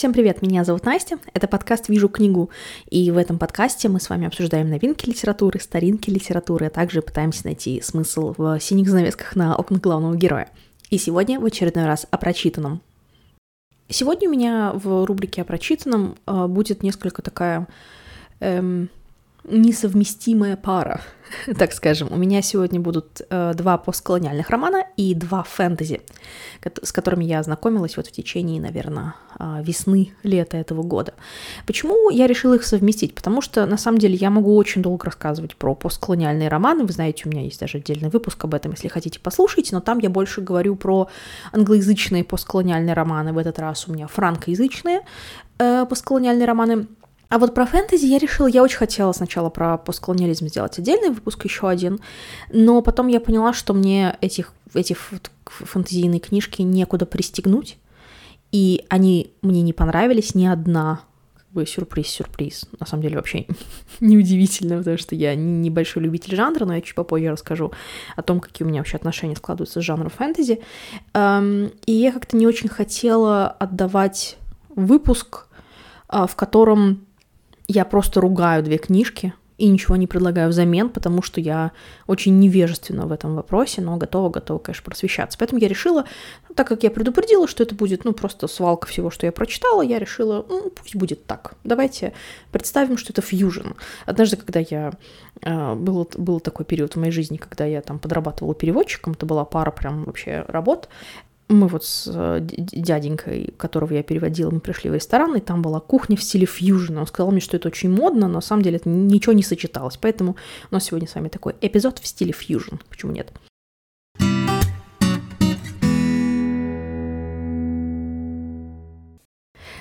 Всем 0.00 0.14
привет, 0.14 0.40
меня 0.40 0.64
зовут 0.64 0.86
Настя, 0.86 1.18
это 1.34 1.46
подкаст 1.46 1.90
«Вижу 1.90 2.08
книгу», 2.08 2.48
и 2.88 3.10
в 3.10 3.18
этом 3.18 3.38
подкасте 3.38 3.90
мы 3.90 4.00
с 4.00 4.08
вами 4.08 4.26
обсуждаем 4.26 4.70
новинки 4.70 5.04
литературы, 5.04 5.60
старинки 5.60 6.08
литературы, 6.08 6.68
а 6.68 6.70
также 6.70 7.02
пытаемся 7.02 7.44
найти 7.44 7.82
смысл 7.82 8.34
в 8.38 8.58
синих 8.60 8.88
занавесках 8.88 9.36
на 9.36 9.54
окнах 9.54 9.82
главного 9.82 10.16
героя. 10.16 10.48
И 10.88 10.96
сегодня 10.96 11.38
в 11.38 11.44
очередной 11.44 11.84
раз 11.84 12.06
о 12.10 12.16
прочитанном. 12.16 12.80
Сегодня 13.90 14.30
у 14.30 14.32
меня 14.32 14.72
в 14.72 15.04
рубрике 15.04 15.42
о 15.42 15.44
прочитанном 15.44 16.16
э, 16.26 16.46
будет 16.46 16.82
несколько 16.82 17.20
такая 17.20 17.68
эм, 18.40 18.88
несовместимая 19.44 20.56
пара, 20.56 21.00
так 21.58 21.72
скажем. 21.72 22.08
У 22.10 22.16
меня 22.16 22.42
сегодня 22.42 22.80
будут 22.80 23.22
э, 23.28 23.52
два 23.54 23.78
постколониальных 23.78 24.50
романа 24.50 24.84
и 24.96 25.14
два 25.14 25.42
фэнтези, 25.42 26.02
с 26.82 26.92
которыми 26.92 27.24
я 27.24 27.38
ознакомилась 27.38 27.96
вот 27.96 28.06
в 28.06 28.12
течение, 28.12 28.60
наверное, 28.60 29.14
э, 29.38 29.62
весны, 29.62 30.12
лета 30.22 30.56
этого 30.56 30.82
года. 30.82 31.14
Почему 31.66 32.10
я 32.10 32.26
решила 32.26 32.54
их 32.54 32.64
совместить? 32.64 33.14
Потому 33.14 33.40
что, 33.40 33.66
на 33.66 33.76
самом 33.76 33.98
деле, 33.98 34.14
я 34.14 34.30
могу 34.30 34.56
очень 34.56 34.82
долго 34.82 35.06
рассказывать 35.06 35.56
про 35.56 35.74
постколониальные 35.74 36.48
романы. 36.48 36.84
Вы 36.84 36.92
знаете, 36.92 37.22
у 37.26 37.30
меня 37.30 37.42
есть 37.42 37.60
даже 37.60 37.78
отдельный 37.78 38.10
выпуск 38.10 38.44
об 38.44 38.54
этом, 38.54 38.72
если 38.72 38.88
хотите 38.88 39.20
послушать, 39.20 39.72
но 39.72 39.80
там 39.80 39.98
я 39.98 40.10
больше 40.10 40.40
говорю 40.40 40.76
про 40.76 41.08
англоязычные 41.52 42.24
постколониальные 42.24 42.94
романы. 42.94 43.32
В 43.32 43.38
этот 43.38 43.58
раз 43.58 43.88
у 43.88 43.92
меня 43.92 44.06
франкоязычные 44.06 45.00
э, 45.58 45.86
постколониальные 45.88 46.46
романы– 46.46 46.86
а 47.30 47.38
вот 47.38 47.54
про 47.54 47.64
фэнтези 47.64 48.06
я 48.06 48.18
решила, 48.18 48.48
я 48.48 48.60
очень 48.60 48.78
хотела 48.78 49.12
сначала 49.12 49.50
про 49.50 49.78
постколониализм 49.78 50.48
сделать 50.48 50.76
отдельный 50.80 51.10
выпуск, 51.10 51.44
еще 51.44 51.68
один, 51.68 52.00
но 52.52 52.82
потом 52.82 53.06
я 53.06 53.20
поняла, 53.20 53.52
что 53.52 53.72
мне 53.72 54.18
этих, 54.20 54.52
эти 54.74 54.96
фэнтезийные 55.44 56.18
книжки 56.18 56.62
некуда 56.62 57.06
пристегнуть, 57.06 57.78
и 58.50 58.84
они 58.88 59.32
мне 59.42 59.62
не 59.62 59.72
понравились 59.72 60.34
ни 60.34 60.44
одна. 60.44 61.02
Как 61.36 61.46
бы 61.52 61.66
сюрприз-сюрприз. 61.66 62.66
На 62.80 62.86
самом 62.86 63.04
деле 63.04 63.14
вообще 63.14 63.46
неудивительно, 64.00 64.78
потому 64.78 64.98
что 64.98 65.14
я 65.14 65.36
небольшой 65.36 66.02
любитель 66.02 66.34
жанра, 66.34 66.64
но 66.64 66.74
я 66.74 66.80
чуть 66.80 66.96
попозже 66.96 67.30
расскажу 67.30 67.70
о 68.16 68.22
том, 68.22 68.40
какие 68.40 68.66
у 68.66 68.68
меня 68.68 68.80
вообще 68.80 68.96
отношения 68.96 69.36
складываются 69.36 69.80
с 69.80 69.84
жанром 69.84 70.10
фэнтези. 70.10 70.60
Эм, 71.14 71.70
и 71.86 71.92
я 71.92 72.10
как-то 72.10 72.36
не 72.36 72.48
очень 72.48 72.68
хотела 72.68 73.46
отдавать 73.46 74.36
выпуск, 74.74 75.46
а, 76.08 76.26
в 76.26 76.34
котором 76.34 77.06
я 77.70 77.84
просто 77.84 78.20
ругаю 78.20 78.62
две 78.62 78.78
книжки 78.78 79.34
и 79.60 79.68
ничего 79.68 79.96
не 79.96 80.06
предлагаю 80.06 80.48
взамен, 80.48 80.88
потому 80.88 81.20
что 81.20 81.38
я 81.38 81.72
очень 82.06 82.38
невежественна 82.38 83.06
в 83.06 83.12
этом 83.12 83.34
вопросе, 83.34 83.82
но 83.82 83.98
готова, 83.98 84.30
готова, 84.30 84.58
конечно, 84.58 84.84
просвещаться. 84.84 85.38
Поэтому 85.38 85.60
я 85.60 85.68
решила, 85.68 86.06
так 86.54 86.66
как 86.66 86.82
я 86.82 86.90
предупредила, 86.90 87.46
что 87.46 87.62
это 87.62 87.74
будет, 87.74 88.06
ну, 88.06 88.14
просто 88.14 88.48
свалка 88.48 88.88
всего, 88.88 89.10
что 89.10 89.26
я 89.26 89.32
прочитала, 89.32 89.82
я 89.82 89.98
решила, 89.98 90.46
ну, 90.48 90.70
пусть 90.70 90.96
будет 90.96 91.26
так. 91.26 91.52
Давайте 91.62 92.14
представим, 92.52 92.96
что 92.96 93.12
это 93.12 93.20
фьюжн. 93.20 93.72
Однажды, 94.06 94.38
когда 94.38 94.60
я... 94.60 94.92
Э, 95.42 95.74
был, 95.74 96.08
был 96.16 96.40
такой 96.40 96.64
период 96.64 96.94
в 96.94 96.98
моей 96.98 97.12
жизни, 97.12 97.36
когда 97.36 97.66
я 97.66 97.82
там 97.82 97.98
подрабатывала 97.98 98.54
переводчиком, 98.54 99.12
это 99.12 99.26
была 99.26 99.44
пара 99.44 99.70
прям 99.72 100.04
вообще 100.04 100.46
работ, 100.48 100.88
мы 101.50 101.66
вот 101.66 101.84
с 101.84 102.10
э, 102.12 102.38
дяденькой, 102.40 103.52
которого 103.56 103.92
я 103.92 104.02
переводила, 104.02 104.50
мы 104.50 104.60
пришли 104.60 104.88
в 104.90 104.94
ресторан, 104.94 105.36
и 105.36 105.40
там 105.40 105.62
была 105.62 105.80
кухня 105.80 106.16
в 106.16 106.22
стиле 106.22 106.46
фьюжн. 106.46 106.96
Он 106.98 107.06
сказал 107.06 107.32
мне, 107.32 107.40
что 107.40 107.56
это 107.56 107.68
очень 107.68 107.90
модно, 107.90 108.28
но 108.28 108.34
на 108.34 108.40
самом 108.40 108.62
деле 108.62 108.76
это 108.76 108.88
ничего 108.88 109.32
не 109.32 109.42
сочеталось. 109.42 109.96
Поэтому 109.96 110.36
у 110.70 110.74
нас 110.74 110.84
сегодня 110.84 111.08
с 111.08 111.14
вами 111.14 111.28
такой 111.28 111.54
эпизод 111.60 111.98
в 111.98 112.06
стиле 112.06 112.32
фьюжн. 112.32 112.76
Почему 112.88 113.12
нет? 113.12 113.32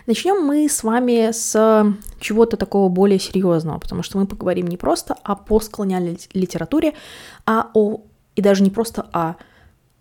Начнем 0.07 0.43
мы 0.43 0.67
с 0.67 0.83
вами 0.83 1.31
с 1.31 1.93
чего-то 2.19 2.57
такого 2.57 2.89
более 2.89 3.19
серьезного, 3.19 3.77
потому 3.77 4.01
что 4.01 4.17
мы 4.17 4.25
поговорим 4.25 4.65
не 4.65 4.77
просто 4.77 5.15
о 5.23 5.35
постколониальной 5.35 6.17
литературе, 6.33 6.93
а 7.45 7.69
о 7.75 8.01
и 8.35 8.41
даже 8.41 8.63
не 8.63 8.71
просто 8.71 9.03
о 9.13 9.35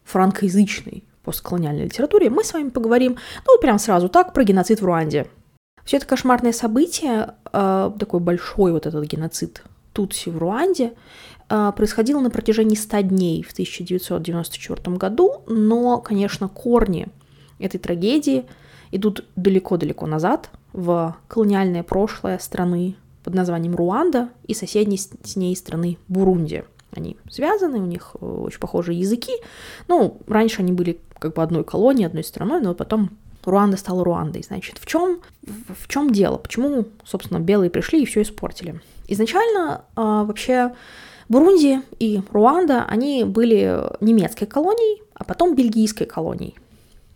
франкоязычной 0.05 1.08
постколониальной 1.29 1.85
литературе, 1.85 2.31
мы 2.31 2.43
с 2.43 2.55
вами 2.55 2.71
поговорим, 2.71 3.19
ну, 3.47 3.59
прям 3.61 3.79
сразу 3.79 4.09
так, 4.09 4.33
про 4.33 4.45
геноцид 4.45 4.81
в 4.81 4.85
Руанде. 4.87 5.27
Все 5.85 5.99
это 5.99 6.07
кошмарное 6.07 6.53
событие, 6.53 7.35
э, 7.53 7.91
такой 7.99 8.21
большой 8.21 8.73
вот 8.73 8.87
этот 8.87 9.05
геноцид 9.05 9.63
Тутси 9.93 10.31
в 10.31 10.39
Руанде, 10.39 10.95
э, 11.51 11.73
происходило 11.77 12.21
на 12.21 12.31
протяжении 12.31 12.77
100 12.77 13.01
дней 13.03 13.43
в 13.43 13.53
1994 13.53 14.97
году, 14.97 15.43
но, 15.47 15.99
конечно, 15.99 16.49
корни 16.49 17.09
этой 17.59 17.77
трагедии 17.79 18.47
идут 18.91 19.27
далеко-далеко 19.37 20.07
назад, 20.07 20.49
в 20.73 21.15
колониальное 21.29 21.83
прошлое 21.83 22.39
страны 22.39 22.95
под 23.23 23.35
названием 23.35 23.75
Руанда 23.75 24.31
и 24.47 24.55
соседней 24.55 24.97
с 24.97 25.37
ней 25.37 25.55
страны 25.57 25.99
Бурунди. 26.09 26.65
Они 26.93 27.17
связаны, 27.31 27.79
у 27.79 27.87
них 27.87 28.17
э, 28.21 28.25
очень 28.25 28.61
похожие 28.61 28.99
языки. 28.99 29.33
Ну, 29.89 30.19
раньше 30.27 30.63
они 30.63 30.73
были 30.73 31.01
как 31.19 31.35
бы 31.35 31.43
одной 31.43 31.65
колонией, 31.65 32.07
одной 32.07 32.25
страной, 32.25 32.61
но 32.61 32.75
потом 32.75 33.11
Руанда 33.45 33.77
стала 33.77 34.05
Руандой. 34.05 34.43
Значит, 34.43 34.79
в 34.79 34.87
чем, 34.87 35.21
в 35.43 35.89
чем 35.89 36.11
дело? 36.11 36.37
Почему, 36.37 36.87
собственно, 37.05 37.39
белые 37.39 37.71
пришли 37.71 38.03
и 38.03 38.07
все 38.07 38.23
испортили? 38.23 38.81
Изначально 39.07 39.85
э, 39.97 40.01
вообще 40.03 40.75
Бурунди 41.29 41.81
и 41.99 42.21
Руанда, 42.31 42.85
они 42.89 43.25
были 43.25 43.83
немецкой 44.01 44.47
колонией, 44.47 45.03
а 45.15 45.25
потом 45.25 45.55
бельгийской 45.55 46.07
колонией. 46.07 46.55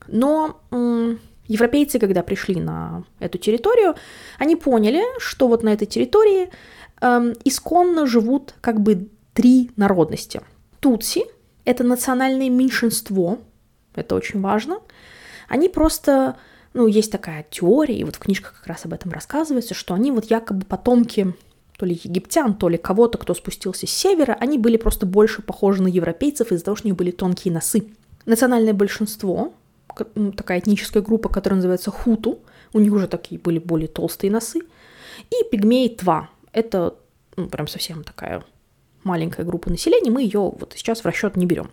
Но 0.06 0.60
э, 0.70 1.16
европейцы, 1.48 1.98
когда 1.98 2.22
пришли 2.22 2.56
на 2.56 3.04
эту 3.18 3.38
территорию, 3.38 3.94
они 4.38 4.56
поняли, 4.56 5.02
что 5.18 5.48
вот 5.48 5.62
на 5.62 5.70
этой 5.70 5.86
территории 5.86 6.50
э, 7.00 7.34
исконно 7.44 8.06
живут 8.06 8.54
как 8.60 8.80
бы 8.80 9.08
три 9.34 9.70
народности. 9.76 10.40
Тутси– 10.80 11.24
это 11.64 11.84
национальное 11.84 12.50
меньшинство, 12.50 13.38
это 13.94 14.14
очень 14.14 14.40
важно. 14.40 14.80
Они 15.48 15.68
просто, 15.68 16.36
ну, 16.74 16.86
есть 16.86 17.12
такая 17.12 17.46
теория, 17.50 17.98
и 17.98 18.04
вот 18.04 18.16
в 18.16 18.18
книжках 18.18 18.54
как 18.58 18.66
раз 18.66 18.84
об 18.84 18.92
этом 18.92 19.12
рассказывается, 19.12 19.74
что 19.74 19.94
они 19.94 20.10
вот 20.10 20.26
якобы 20.26 20.64
потомки 20.64 21.34
то 21.78 21.86
ли 21.86 21.98
египтян, 22.02 22.54
то 22.54 22.68
ли 22.68 22.78
кого-то, 22.78 23.18
кто 23.18 23.34
спустился 23.34 23.86
с 23.86 23.90
севера, 23.90 24.36
они 24.38 24.56
были 24.56 24.76
просто 24.76 25.04
больше 25.04 25.42
похожи 25.42 25.82
на 25.82 25.88
европейцев 25.88 26.52
из-за 26.52 26.64
того, 26.64 26.76
что 26.76 26.86
у 26.86 26.90
них 26.90 26.96
были 26.96 27.10
тонкие 27.10 27.52
носы. 27.52 27.88
Национальное 28.24 28.72
большинство, 28.72 29.52
такая 30.36 30.60
этническая 30.60 31.02
группа, 31.02 31.28
которая 31.28 31.56
называется 31.56 31.90
хуту, 31.90 32.38
у 32.72 32.78
них 32.78 32.92
уже 32.92 33.08
такие 33.08 33.40
были 33.40 33.58
более 33.58 33.88
толстые 33.88 34.30
носы, 34.30 34.60
и 35.30 35.50
пигмеи 35.50 35.88
тва, 35.88 36.30
это 36.52 36.94
ну, 37.36 37.48
прям 37.48 37.66
совсем 37.66 38.04
такая 38.04 38.44
маленькая 39.04 39.44
группа 39.44 39.68
населения, 39.68 40.10
мы 40.10 40.22
ее 40.22 40.40
вот 40.40 40.74
сейчас 40.76 41.00
в 41.00 41.06
расчет 41.06 41.36
не 41.36 41.46
берем. 41.46 41.70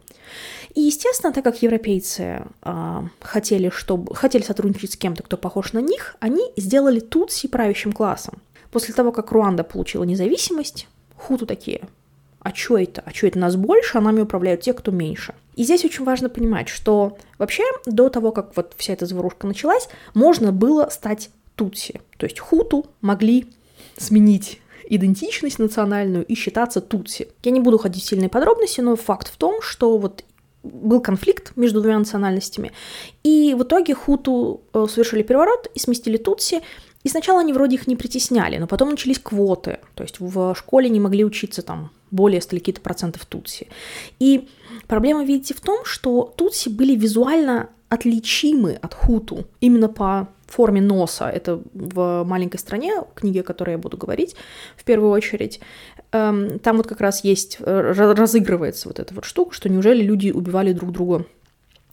И, 0.75 0.81
естественно, 0.81 1.33
так 1.33 1.43
как 1.43 1.61
европейцы 1.61 2.43
э, 2.61 3.01
хотели, 3.21 3.69
чтобы, 3.69 4.15
хотели 4.15 4.43
сотрудничать 4.43 4.93
с 4.93 4.97
кем-то, 4.97 5.23
кто 5.23 5.37
похож 5.37 5.73
на 5.73 5.79
них, 5.79 6.15
они 6.19 6.43
сделали 6.57 6.99
Тутси 6.99 7.47
правящим 7.47 7.91
классом. 7.91 8.41
После 8.71 8.93
того, 8.93 9.11
как 9.11 9.31
Руанда 9.31 9.63
получила 9.63 10.03
независимость, 10.03 10.87
хуту 11.15 11.45
такие, 11.45 11.81
а 12.41 12.53
что 12.53 12.77
это? 12.77 13.03
А 13.05 13.11
что 13.11 13.27
это 13.27 13.39
нас 13.39 13.55
больше, 13.55 13.97
а 13.97 14.01
нами 14.01 14.21
управляют 14.21 14.61
те, 14.61 14.73
кто 14.73 14.91
меньше. 14.91 15.33
И 15.55 15.63
здесь 15.63 15.83
очень 15.83 16.05
важно 16.05 16.29
понимать, 16.29 16.69
что 16.69 17.17
вообще 17.37 17.63
до 17.85 18.09
того, 18.09 18.31
как 18.31 18.55
вот 18.55 18.73
вся 18.77 18.93
эта 18.93 19.05
заварушка 19.05 19.47
началась, 19.47 19.89
можно 20.13 20.51
было 20.51 20.87
стать 20.89 21.31
Тутси. 21.55 21.99
То 22.17 22.25
есть 22.25 22.39
хуту 22.39 22.85
могли 23.01 23.47
сменить 23.97 24.61
идентичность 24.89 25.59
национальную 25.59 26.25
и 26.25 26.35
считаться 26.35 26.81
тутси. 26.81 27.27
Я 27.43 27.51
не 27.51 27.59
буду 27.59 27.77
ходить 27.77 28.03
в 28.03 28.07
сильные 28.07 28.29
подробности, 28.29 28.81
но 28.81 28.95
факт 28.95 29.31
в 29.31 29.37
том, 29.37 29.61
что 29.61 29.97
вот 29.97 30.23
был 30.63 31.01
конфликт 31.01 31.53
между 31.55 31.81
двумя 31.81 31.99
национальностями, 31.99 32.71
и 33.23 33.55
в 33.57 33.63
итоге 33.63 33.93
хуту 33.95 34.61
э, 34.73 34.87
совершили 34.89 35.23
переворот 35.23 35.69
и 35.73 35.79
сместили 35.79 36.17
тутси, 36.17 36.61
и 37.03 37.09
сначала 37.09 37.39
они 37.39 37.53
вроде 37.53 37.75
их 37.75 37.87
не 37.87 37.95
притесняли, 37.95 38.57
но 38.57 38.67
потом 38.67 38.89
начались 38.89 39.19
квоты, 39.19 39.79
то 39.95 40.03
есть 40.03 40.19
в 40.19 40.53
школе 40.55 40.89
не 40.89 40.99
могли 40.99 41.23
учиться 41.23 41.61
там 41.61 41.91
более 42.11 42.41
стольких 42.41 42.81
процентов 42.81 43.25
тутси. 43.25 43.67
И 44.19 44.49
проблема, 44.87 45.23
видите, 45.23 45.53
в 45.53 45.61
том, 45.61 45.85
что 45.85 46.33
тутси 46.35 46.69
были 46.69 46.95
визуально 46.95 47.69
отличимы 47.87 48.73
от 48.73 48.93
хуту 48.93 49.45
именно 49.61 49.87
по 49.87 50.29
форме 50.51 50.81
носа. 50.81 51.29
Это 51.29 51.61
в 51.73 52.23
маленькой 52.23 52.57
стране, 52.57 53.03
книге, 53.15 53.41
о 53.41 53.43
которой 53.43 53.71
я 53.71 53.77
буду 53.77 53.97
говорить 53.97 54.35
в 54.75 54.83
первую 54.83 55.11
очередь. 55.11 55.59
Эм, 56.11 56.59
там 56.59 56.77
вот 56.77 56.87
как 56.87 57.01
раз 57.01 57.23
есть, 57.23 57.57
разыгрывается 57.59 58.87
вот 58.87 58.99
эта 58.99 59.13
вот 59.13 59.25
штука, 59.25 59.53
что 59.53 59.69
неужели 59.69 60.01
люди 60.01 60.31
убивали 60.31 60.73
друг 60.73 60.91
друга 60.91 61.25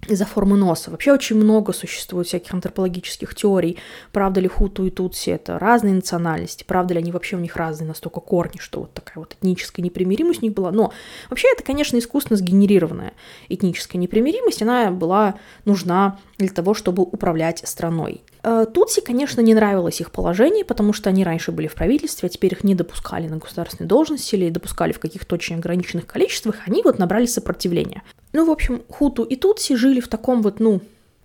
из-за 0.08 0.24
формы 0.24 0.56
носа. 0.56 0.90
Вообще 0.90 1.12
очень 1.12 1.36
много 1.36 1.72
существует 1.72 2.26
всяких 2.26 2.52
антропологических 2.52 3.34
теорий, 3.34 3.78
правда 4.12 4.40
ли 4.40 4.48
хуту 4.48 4.86
и 4.86 4.90
тутси 4.90 5.30
это 5.30 5.58
разные 5.58 5.94
национальности, 5.94 6.64
правда 6.66 6.94
ли 6.94 7.00
они 7.00 7.12
вообще 7.12 7.36
у 7.36 7.40
них 7.40 7.56
разные 7.56 7.88
настолько 7.88 8.20
корни, 8.20 8.58
что 8.58 8.80
вот 8.80 8.94
такая 8.94 9.16
вот 9.16 9.34
этническая 9.34 9.84
непримиримость 9.84 10.42
у 10.42 10.46
них 10.46 10.54
была. 10.54 10.70
Но 10.70 10.92
вообще 11.28 11.48
это, 11.52 11.62
конечно, 11.62 11.98
искусственно 11.98 12.36
сгенерированная 12.36 13.14
этническая 13.48 14.00
непримиримость, 14.00 14.62
она 14.62 14.90
была 14.90 15.36
нужна 15.64 16.18
для 16.38 16.48
того, 16.48 16.74
чтобы 16.74 17.02
управлять 17.02 17.62
страной. 17.66 18.22
Э, 18.48 18.64
Тутси, 18.72 19.00
конечно, 19.00 19.40
не 19.40 19.54
нравилось 19.54 20.00
их 20.00 20.12
положение, 20.12 20.64
потому 20.64 20.92
что 20.92 21.10
они 21.10 21.24
раньше 21.24 21.50
были 21.50 21.66
в 21.66 21.74
правительстве, 21.74 22.28
а 22.28 22.30
теперь 22.30 22.52
их 22.52 22.62
не 22.62 22.76
допускали 22.76 23.26
на 23.26 23.38
государственные 23.38 23.88
должности 23.88 24.36
или 24.36 24.50
допускали 24.50 24.92
в 24.92 25.00
каких-то 25.00 25.34
очень 25.34 25.56
ограниченных 25.56 26.06
количествах, 26.06 26.54
они 26.64 26.82
вот 26.84 27.00
набрали 27.00 27.26
сопротивление. 27.26 28.04
Ну, 28.32 28.46
в 28.46 28.50
общем, 28.50 28.82
Хуту 28.88 29.24
и 29.24 29.34
Тутси 29.34 29.74
жили 29.74 29.98
в 29.98 30.06
таком 30.06 30.42
вот, 30.42 30.60
ну, 30.60 30.80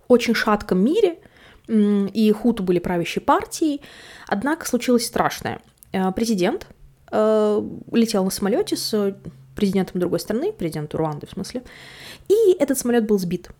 очень 0.08 0.34
шатком 0.34 0.84
мире, 0.84 1.18
и 1.68 2.32
Хуту 2.32 2.64
были 2.64 2.80
правящей 2.80 3.22
партией, 3.22 3.82
однако 4.26 4.66
случилось 4.66 5.06
страшное. 5.06 5.60
Э, 5.92 6.10
президент 6.10 6.66
э, 7.12 7.62
летел 7.92 8.24
на 8.24 8.30
самолете 8.30 8.76
с 8.76 9.16
президентом 9.54 10.00
другой 10.00 10.18
страны, 10.18 10.52
президентом 10.52 10.98
Руанды 10.98 11.28
в 11.28 11.30
смысле, 11.30 11.62
и 12.28 12.56
этот 12.58 12.78
самолет 12.78 13.06
был 13.06 13.20
сбит. 13.20 13.50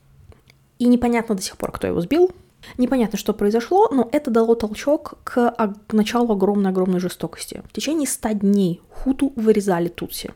И 0.81 0.87
непонятно 0.87 1.37
до 1.37 1.43
сих 1.43 1.57
пор, 1.57 1.71
кто 1.71 1.87
его 1.87 2.01
сбил, 2.01 2.33
Непонятно, 2.79 3.19
что 3.19 3.35
произошло, 3.35 3.89
но 3.91 4.09
это 4.13 4.31
дало 4.31 4.55
толчок 4.55 5.19
к, 5.25 5.55
началу 5.91 6.33
огромной-огромной 6.33 7.01
жестокости. 7.01 7.63
В 7.69 7.73
течение 7.73 8.07
ста 8.07 8.33
дней 8.35 8.81
хуту 8.91 9.33
вырезали 9.37 9.89
тутси. 9.89 10.29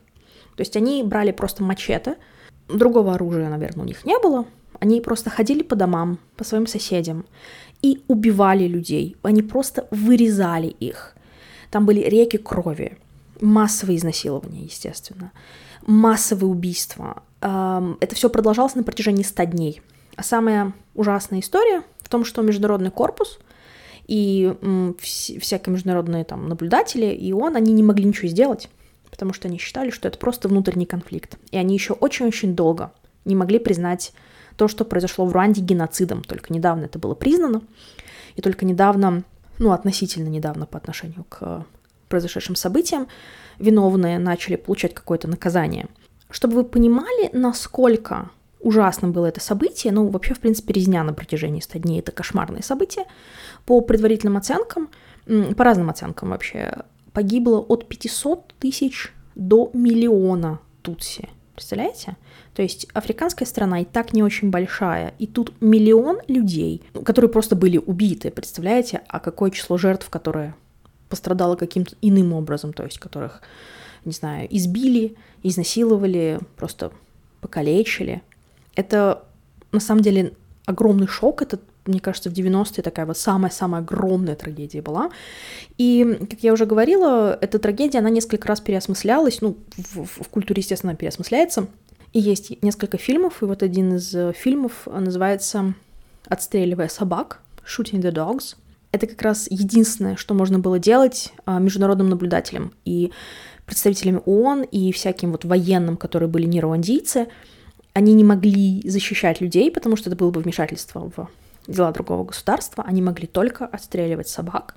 То 0.56 0.60
есть 0.60 0.76
они 0.76 1.02
брали 1.02 1.32
просто 1.32 1.62
мачете, 1.62 2.16
другого 2.68 3.14
оружия, 3.14 3.48
наверное, 3.48 3.84
у 3.84 3.86
них 3.86 4.04
не 4.04 4.18
было. 4.18 4.46
Они 4.80 5.00
просто 5.00 5.30
ходили 5.30 5.62
по 5.62 5.76
домам, 5.76 6.18
по 6.36 6.44
своим 6.44 6.66
соседям 6.66 7.24
и 7.80 8.02
убивали 8.08 8.66
людей. 8.66 9.16
Они 9.22 9.42
просто 9.42 9.86
вырезали 9.90 10.66
их. 10.66 11.14
Там 11.70 11.86
были 11.86 12.00
реки 12.00 12.36
крови, 12.38 12.98
массовые 13.40 13.98
изнасилования, 13.98 14.64
естественно, 14.64 15.32
массовые 15.86 16.50
убийства. 16.50 17.22
Это 17.40 18.14
все 18.14 18.28
продолжалось 18.28 18.74
на 18.74 18.82
протяжении 18.82 19.22
ста 19.22 19.46
дней. 19.46 19.80
А 20.16 20.22
самая 20.22 20.72
ужасная 20.94 21.40
история 21.40 21.82
в 22.06 22.08
том, 22.08 22.24
что 22.24 22.40
международный 22.42 22.92
корпус 22.92 23.40
и 24.06 24.54
всякие 25.00 25.72
международные 25.72 26.22
там 26.24 26.48
наблюдатели, 26.48 27.06
и 27.06 27.32
он, 27.32 27.56
они 27.56 27.72
не 27.72 27.82
могли 27.82 28.04
ничего 28.04 28.28
сделать, 28.28 28.68
потому 29.10 29.32
что 29.32 29.48
они 29.48 29.58
считали, 29.58 29.90
что 29.90 30.06
это 30.06 30.16
просто 30.16 30.48
внутренний 30.48 30.86
конфликт. 30.86 31.36
И 31.50 31.56
они 31.56 31.74
еще 31.74 31.94
очень-очень 31.94 32.54
долго 32.54 32.92
не 33.24 33.34
могли 33.34 33.58
признать 33.58 34.12
то, 34.56 34.68
что 34.68 34.84
произошло 34.84 35.26
в 35.26 35.32
Руанде 35.32 35.60
геноцидом. 35.62 36.22
Только 36.22 36.54
недавно 36.54 36.84
это 36.84 37.00
было 37.00 37.16
признано, 37.16 37.62
и 38.36 38.40
только 38.40 38.64
недавно, 38.64 39.24
ну, 39.58 39.72
относительно 39.72 40.28
недавно 40.28 40.64
по 40.66 40.78
отношению 40.78 41.24
к 41.28 41.66
произошедшим 42.08 42.54
событиям, 42.54 43.08
виновные 43.58 44.20
начали 44.20 44.54
получать 44.54 44.94
какое-то 44.94 45.26
наказание. 45.26 45.88
Чтобы 46.30 46.54
вы 46.54 46.62
понимали, 46.62 47.30
насколько 47.32 48.30
ужасным 48.66 49.12
было 49.12 49.26
это 49.26 49.40
событие. 49.40 49.92
Ну, 49.92 50.08
вообще, 50.08 50.34
в 50.34 50.40
принципе, 50.40 50.72
резня 50.72 51.04
на 51.04 51.14
протяжении 51.14 51.60
100 51.60 51.78
дней– 51.78 51.98
это 52.00 52.10
кошмарное 52.10 52.62
событие. 52.62 53.04
По 53.64 53.80
предварительным 53.80 54.36
оценкам, 54.36 54.88
по 55.56 55.64
разным 55.64 55.88
оценкам 55.88 56.30
вообще, 56.30 56.82
погибло 57.12 57.58
от 57.60 57.86
500 57.86 58.54
тысяч 58.58 59.12
до 59.36 59.70
миллиона 59.72 60.58
тутси. 60.82 61.28
Представляете? 61.54 62.16
То 62.54 62.62
есть 62.62 62.88
африканская 62.92 63.46
страна 63.46 63.80
и 63.80 63.84
так 63.84 64.12
не 64.12 64.22
очень 64.22 64.50
большая, 64.50 65.14
и 65.18 65.26
тут 65.26 65.54
миллион 65.60 66.18
людей, 66.26 66.82
которые 67.04 67.30
просто 67.30 67.54
были 67.56 67.78
убиты, 67.78 68.30
представляете? 68.30 69.02
А 69.08 69.20
какое 69.20 69.50
число 69.50 69.78
жертв, 69.78 70.10
которые 70.10 70.54
пострадало 71.08 71.54
каким-то 71.54 71.94
иным 72.02 72.32
образом, 72.32 72.72
то 72.72 72.82
есть 72.82 72.98
которых, 72.98 73.40
не 74.04 74.12
знаю, 74.12 74.48
избили, 74.50 75.14
изнасиловали, 75.44 76.40
просто 76.56 76.90
покалечили– 77.40 78.22
это 78.76 79.24
на 79.72 79.80
самом 79.80 80.02
деле 80.02 80.34
огромный 80.66 81.08
шок. 81.08 81.42
Это, 81.42 81.58
мне 81.86 81.98
кажется, 81.98 82.30
в 82.30 82.34
90-е 82.34 82.82
такая 82.82 83.06
вот 83.06 83.18
самая-самая 83.18 83.82
огромная 83.82 84.36
трагедия 84.36 84.82
была. 84.82 85.10
И, 85.78 86.18
как 86.30 86.40
я 86.40 86.52
уже 86.52 86.66
говорила, 86.66 87.36
эта 87.40 87.58
трагедия, 87.58 87.98
она 87.98 88.10
несколько 88.10 88.46
раз 88.46 88.60
переосмыслялась. 88.60 89.40
Ну, 89.40 89.56
в, 89.76 90.04
в, 90.04 90.24
в 90.24 90.28
культуре, 90.28 90.60
естественно, 90.60 90.94
переосмысляется. 90.94 91.66
И 92.12 92.20
есть 92.20 92.62
несколько 92.62 92.98
фильмов, 92.98 93.42
и 93.42 93.46
вот 93.46 93.62
один 93.62 93.96
из 93.96 94.14
э, 94.14 94.32
фильмов 94.32 94.86
называется 94.86 95.74
«Отстреливая 96.28 96.88
собак», 96.88 97.40
«Shooting 97.66 98.00
the 98.00 98.12
Dogs». 98.12 98.56
Это 98.92 99.06
как 99.06 99.20
раз 99.20 99.48
единственное, 99.50 100.16
что 100.16 100.32
можно 100.32 100.58
было 100.58 100.78
делать 100.78 101.34
а, 101.44 101.58
международным 101.58 102.08
наблюдателям 102.08 102.72
и 102.86 103.12
представителями 103.66 104.22
ООН, 104.24 104.62
и 104.62 104.92
всяким 104.92 105.32
вот 105.32 105.44
военным, 105.44 105.96
которые 105.96 106.28
были 106.28 106.46
не 106.46 106.60
руандийцы– 106.60 107.26
они 107.96 108.12
не 108.12 108.24
могли 108.24 108.86
защищать 108.86 109.40
людей, 109.40 109.70
потому 109.70 109.96
что 109.96 110.10
это 110.10 110.18
было 110.18 110.30
бы 110.30 110.42
вмешательство 110.42 111.10
в 111.16 111.30
дела 111.66 111.92
другого 111.92 112.24
государства. 112.24 112.84
Они 112.86 113.00
могли 113.00 113.26
только 113.26 113.64
отстреливать 113.64 114.28
собак, 114.28 114.76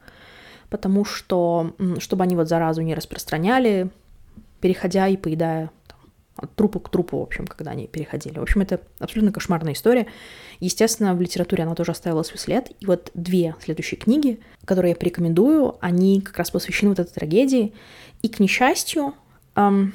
потому 0.69 1.03
что, 1.03 1.75
чтобы 1.97 2.23
они 2.23 2.37
вот 2.37 2.47
заразу 2.47 2.81
не 2.81 2.95
распространяли, 2.95 3.89
переходя 4.61 5.09
и 5.09 5.17
поедая 5.17 5.69
там, 5.87 5.99
от 6.37 6.55
трупа 6.55 6.79
к 6.79 6.87
трупу, 6.87 7.19
в 7.19 7.23
общем, 7.23 7.45
когда 7.45 7.71
они 7.71 7.87
переходили. 7.87 8.39
В 8.39 8.41
общем, 8.41 8.61
это 8.61 8.79
абсолютно 8.99 9.33
кошмарная 9.33 9.73
история. 9.73 10.07
Естественно, 10.61 11.13
в 11.13 11.19
литературе 11.19 11.65
она 11.65 11.75
тоже 11.75 11.91
оставила 11.91 12.23
свой 12.23 12.39
след. 12.39 12.71
И 12.79 12.85
вот 12.85 13.11
две 13.15 13.53
следующие 13.61 13.99
книги, 13.99 14.39
которые 14.63 14.91
я 14.91 14.95
порекомендую, 14.95 15.75
они 15.81 16.21
как 16.21 16.37
раз 16.37 16.51
посвящены 16.51 16.91
вот 16.91 16.99
этой 16.99 17.11
трагедии. 17.11 17.73
И, 18.21 18.29
к 18.29 18.39
несчастью, 18.39 19.13
эм, 19.55 19.91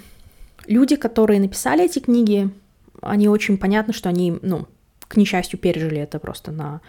люди, 0.67 0.97
которые 0.97 1.41
написали 1.41 1.87
эти 1.87 2.01
книги, 2.01 2.51
они 3.05 3.29
очень 3.29 3.59
понятно, 3.59 3.93
что 3.93 4.09
они, 4.09 4.39
ну, 4.43 4.67
к 5.09 5.17
несчастью, 5.17 5.59
пережили 5.59 6.01
это 6.01 6.19
просто 6.19 6.53
на 6.53 6.81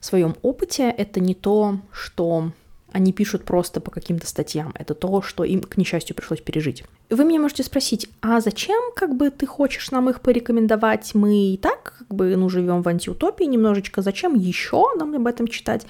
своем 0.00 0.36
опыте. 0.42 0.94
Это 0.96 1.20
не 1.20 1.34
то, 1.34 1.80
что 1.92 2.52
они 2.92 3.12
пишут 3.12 3.44
просто 3.44 3.80
по 3.80 3.90
каким-то 3.90 4.26
статьям. 4.26 4.72
Это 4.74 4.94
то, 4.94 5.22
что 5.22 5.44
им, 5.44 5.60
к 5.60 5.76
несчастью, 5.76 6.16
пришлось 6.16 6.40
пережить. 6.40 6.84
Вы 7.08 7.24
меня 7.24 7.40
можете 7.40 7.62
спросить, 7.62 8.08
а 8.20 8.40
зачем, 8.40 8.92
как 8.94 9.16
бы, 9.16 9.30
ты 9.30 9.46
хочешь 9.46 9.90
нам 9.90 10.10
их 10.10 10.20
порекомендовать? 10.20 11.14
Мы 11.14 11.52
и 11.52 11.56
так, 11.56 11.94
как 11.98 12.08
бы, 12.08 12.34
ну, 12.36 12.48
живем 12.48 12.82
в 12.82 12.88
антиутопии 12.88 13.44
немножечко. 13.44 14.02
Зачем 14.02 14.34
еще 14.34 14.86
нам 14.96 15.14
об 15.14 15.26
этом 15.26 15.46
читать? 15.46 15.84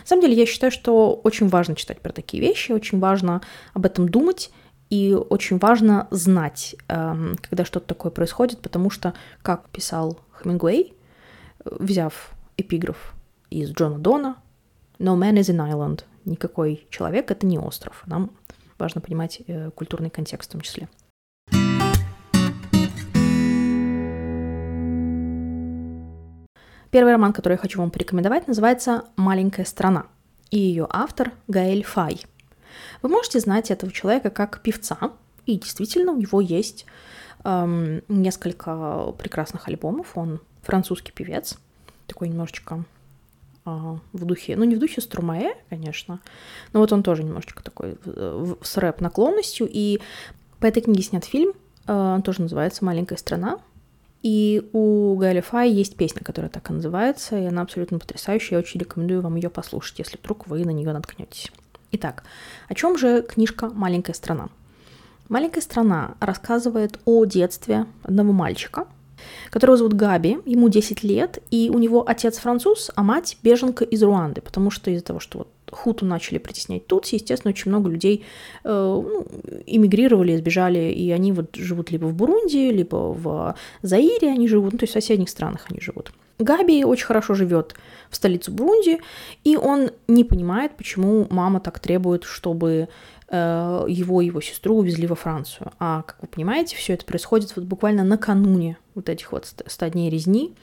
На 0.00 0.06
самом 0.06 0.22
деле, 0.22 0.34
я 0.34 0.46
считаю, 0.46 0.70
что 0.70 1.20
очень 1.24 1.48
важно 1.48 1.74
читать 1.74 2.00
про 2.00 2.12
такие 2.12 2.42
вещи, 2.42 2.72
очень 2.72 2.98
важно 3.00 3.42
об 3.74 3.84
этом 3.84 4.08
думать, 4.08 4.50
и 4.90 5.14
очень 5.14 5.58
важно 5.58 6.06
знать, 6.10 6.76
эм, 6.88 7.36
когда 7.42 7.64
что-то 7.64 7.86
такое 7.86 8.12
происходит, 8.12 8.60
потому 8.60 8.90
что, 8.90 9.14
как 9.42 9.68
писал 9.70 10.20
Хемингуэй, 10.40 10.94
взяв 11.64 12.32
эпиграф 12.56 13.14
из 13.50 13.70
Джона 13.72 13.98
Дона, 13.98 14.36
«No 14.98 15.16
man 15.16 15.34
is 15.34 15.50
an 15.52 15.72
island», 15.72 16.04
никакой 16.24 16.86
человек— 16.90 17.30
это 17.32 17.46
не 17.46 17.58
остров. 17.58 18.02
Нам 18.06 18.30
важно 18.78 19.00
понимать 19.00 19.42
э, 19.46 19.70
культурный 19.70 20.10
контекст 20.10 20.50
в 20.50 20.52
том 20.52 20.60
числе. 20.60 20.88
Первый 26.90 27.12
роман, 27.12 27.32
который 27.32 27.54
я 27.54 27.58
хочу 27.58 27.80
вам 27.80 27.90
порекомендовать, 27.90 28.46
называется 28.46 29.04
«Маленькая 29.16 29.64
страна», 29.64 30.06
и 30.50 30.58
ее 30.58 30.86
автор 30.88 31.32
Гаэль 31.48 31.82
Фай— 31.82 32.20
вы 33.02 33.08
можете 33.08 33.40
знать 33.40 33.70
этого 33.70 33.92
человека 33.92 34.30
как 34.30 34.60
певца, 34.60 35.12
и 35.46 35.58
действительно 35.58 36.12
у 36.12 36.16
него 36.16 36.40
есть 36.40 36.86
эм, 37.44 38.02
несколько 38.08 39.12
прекрасных 39.18 39.68
альбомов. 39.68 40.16
Он 40.16 40.40
французский 40.62 41.12
певец, 41.12 41.58
такой 42.06 42.28
немножечко 42.28 42.84
э, 43.64 43.70
в 44.12 44.24
духе, 44.24 44.56
ну 44.56 44.64
не 44.64 44.76
в 44.76 44.78
духе 44.78 45.00
Струмае, 45.00 45.54
конечно, 45.70 46.20
но 46.72 46.80
вот 46.80 46.92
он 46.92 47.02
тоже 47.02 47.22
немножечко 47.22 47.62
такой 47.62 47.98
в, 48.04 48.58
с 48.62 48.76
рэп-наклонностью. 48.76 49.68
И 49.70 50.00
по 50.58 50.66
этой 50.66 50.82
книге 50.82 51.02
снят 51.02 51.24
фильм, 51.24 51.52
э, 51.86 51.92
он 51.92 52.22
тоже 52.22 52.42
называется 52.42 52.84
«Маленькая 52.84 53.16
страна», 53.16 53.60
и 54.26 54.68
у 54.72 55.14
Гаэля 55.14 55.40
Фай 55.40 55.70
есть 55.70 55.96
песня, 55.96 56.22
которая 56.24 56.50
так 56.50 56.68
и 56.68 56.72
называется, 56.72 57.38
и 57.38 57.44
она 57.44 57.62
абсолютно 57.62 58.00
потрясающая. 58.00 58.56
Я 58.56 58.58
очень 58.58 58.80
рекомендую 58.80 59.22
вам 59.22 59.36
ее 59.36 59.50
послушать, 59.50 60.00
если 60.00 60.18
вдруг 60.18 60.48
вы 60.48 60.64
на 60.64 60.70
нее 60.70 60.92
наткнетесь. 60.92 61.52
Итак, 61.92 62.24
о 62.68 62.74
чем 62.74 62.98
же 62.98 63.22
книжка 63.22 63.70
«Маленькая 63.70 64.14
страна»? 64.14 64.48
«Маленькая 65.28 65.60
страна» 65.60 66.14
рассказывает 66.20 66.98
о 67.04 67.24
детстве 67.24 67.86
одного 68.02 68.32
мальчика, 68.32 68.86
которого 69.50 69.76
зовут 69.76 69.94
Габи, 69.94 70.38
ему 70.44 70.68
10 70.68 71.02
лет, 71.02 71.42
и 71.50 71.70
у 71.72 71.78
него 71.78 72.04
отец 72.06 72.38
француз, 72.38 72.90
а 72.94 73.02
мать 73.02 73.38
беженка 73.42 73.84
из 73.84 74.02
Руанды, 74.02 74.40
потому 74.40 74.70
что 74.70 74.90
из-за 74.90 75.04
того, 75.04 75.20
что 75.20 75.38
вот 75.38 75.48
хуту 75.70 76.06
начали 76.06 76.38
притеснять 76.38 76.86
тут, 76.86 77.06
естественно, 77.06 77.50
очень 77.52 77.70
много 77.70 77.90
людей 77.90 78.24
э, 78.62 78.68
ну, 78.68 79.26
эмигрировали, 79.66 80.36
сбежали, 80.36 80.92
и 80.92 81.10
они 81.10 81.32
вот 81.32 81.56
живут 81.56 81.90
либо 81.90 82.06
в 82.06 82.14
Бурунди, 82.14 82.70
либо 82.70 83.12
в 83.12 83.56
Заире 83.82 84.30
они 84.30 84.48
живут, 84.48 84.74
ну, 84.74 84.78
то 84.78 84.84
есть 84.84 84.92
в 84.92 84.94
соседних 84.94 85.28
странах 85.28 85.66
они 85.70 85.80
живут. 85.80 86.12
Габи 86.38 86.84
очень 86.84 87.06
хорошо 87.06 87.34
живет 87.34 87.74
в 88.10 88.16
столице 88.16 88.50
Бурунди, 88.50 89.00
и 89.44 89.56
он 89.56 89.90
не 90.06 90.24
понимает, 90.24 90.76
почему 90.76 91.26
мама 91.30 91.60
так 91.60 91.80
требует, 91.80 92.24
чтобы 92.24 92.88
э, 93.28 93.84
его 93.88 94.20
и 94.20 94.26
его 94.26 94.40
сестру 94.40 94.76
увезли 94.76 95.06
во 95.06 95.14
Францию. 95.14 95.72
А, 95.78 96.02
как 96.02 96.16
вы 96.20 96.28
понимаете, 96.28 96.76
все 96.76 96.94
это 96.94 97.04
происходит 97.04 97.54
вот 97.56 97.64
буквально 97.64 98.04
накануне 98.04 98.78
вот 98.94 99.08
этих 99.08 99.32
вот 99.32 99.46
100 99.66 99.88
дней 99.88 100.10
резни. 100.10 100.54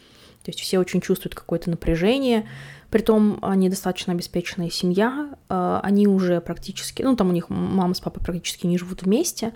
То 0.43 0.49
есть 0.49 0.59
все 0.59 0.77
очень 0.77 0.99
чувствуют 0.99 1.35
какое-то 1.35 1.69
напряжение, 1.69 2.45
Притом 2.93 3.39
они 3.41 3.69
достаточно 3.69 4.13
обеспеченная 4.13 4.69
семья, 4.69 5.31
э, 5.49 5.79
они 5.81 6.05
уже 6.05 6.39
практически, 6.41 7.01
ну 7.01 7.15
там 7.15 7.29
у 7.29 7.31
них 7.31 7.49
мама 7.49 7.95
с 7.95 7.99
папой 7.99 8.23
практически 8.23 8.67
не 8.67 8.77
живут 8.77 9.01
вместе, 9.01 9.51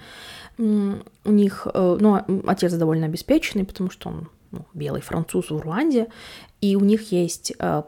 у 0.58 0.96
них, 1.24 1.68
э, 1.72 1.98
ну, 2.00 2.20
отец 2.48 2.74
довольно 2.74 3.06
обеспеченный, 3.06 3.64
потому 3.64 3.92
что 3.92 4.10
он 4.10 4.30
ну, 4.52 4.66
белый 4.74 5.02
француз 5.02 5.50
в 5.50 5.60
Руанде, 5.60 6.08
и 6.62 6.76
у 6.76 6.82
них 6.82 7.12
есть 7.12 7.54
э, 7.60 7.84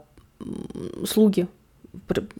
слуги, 1.06 1.48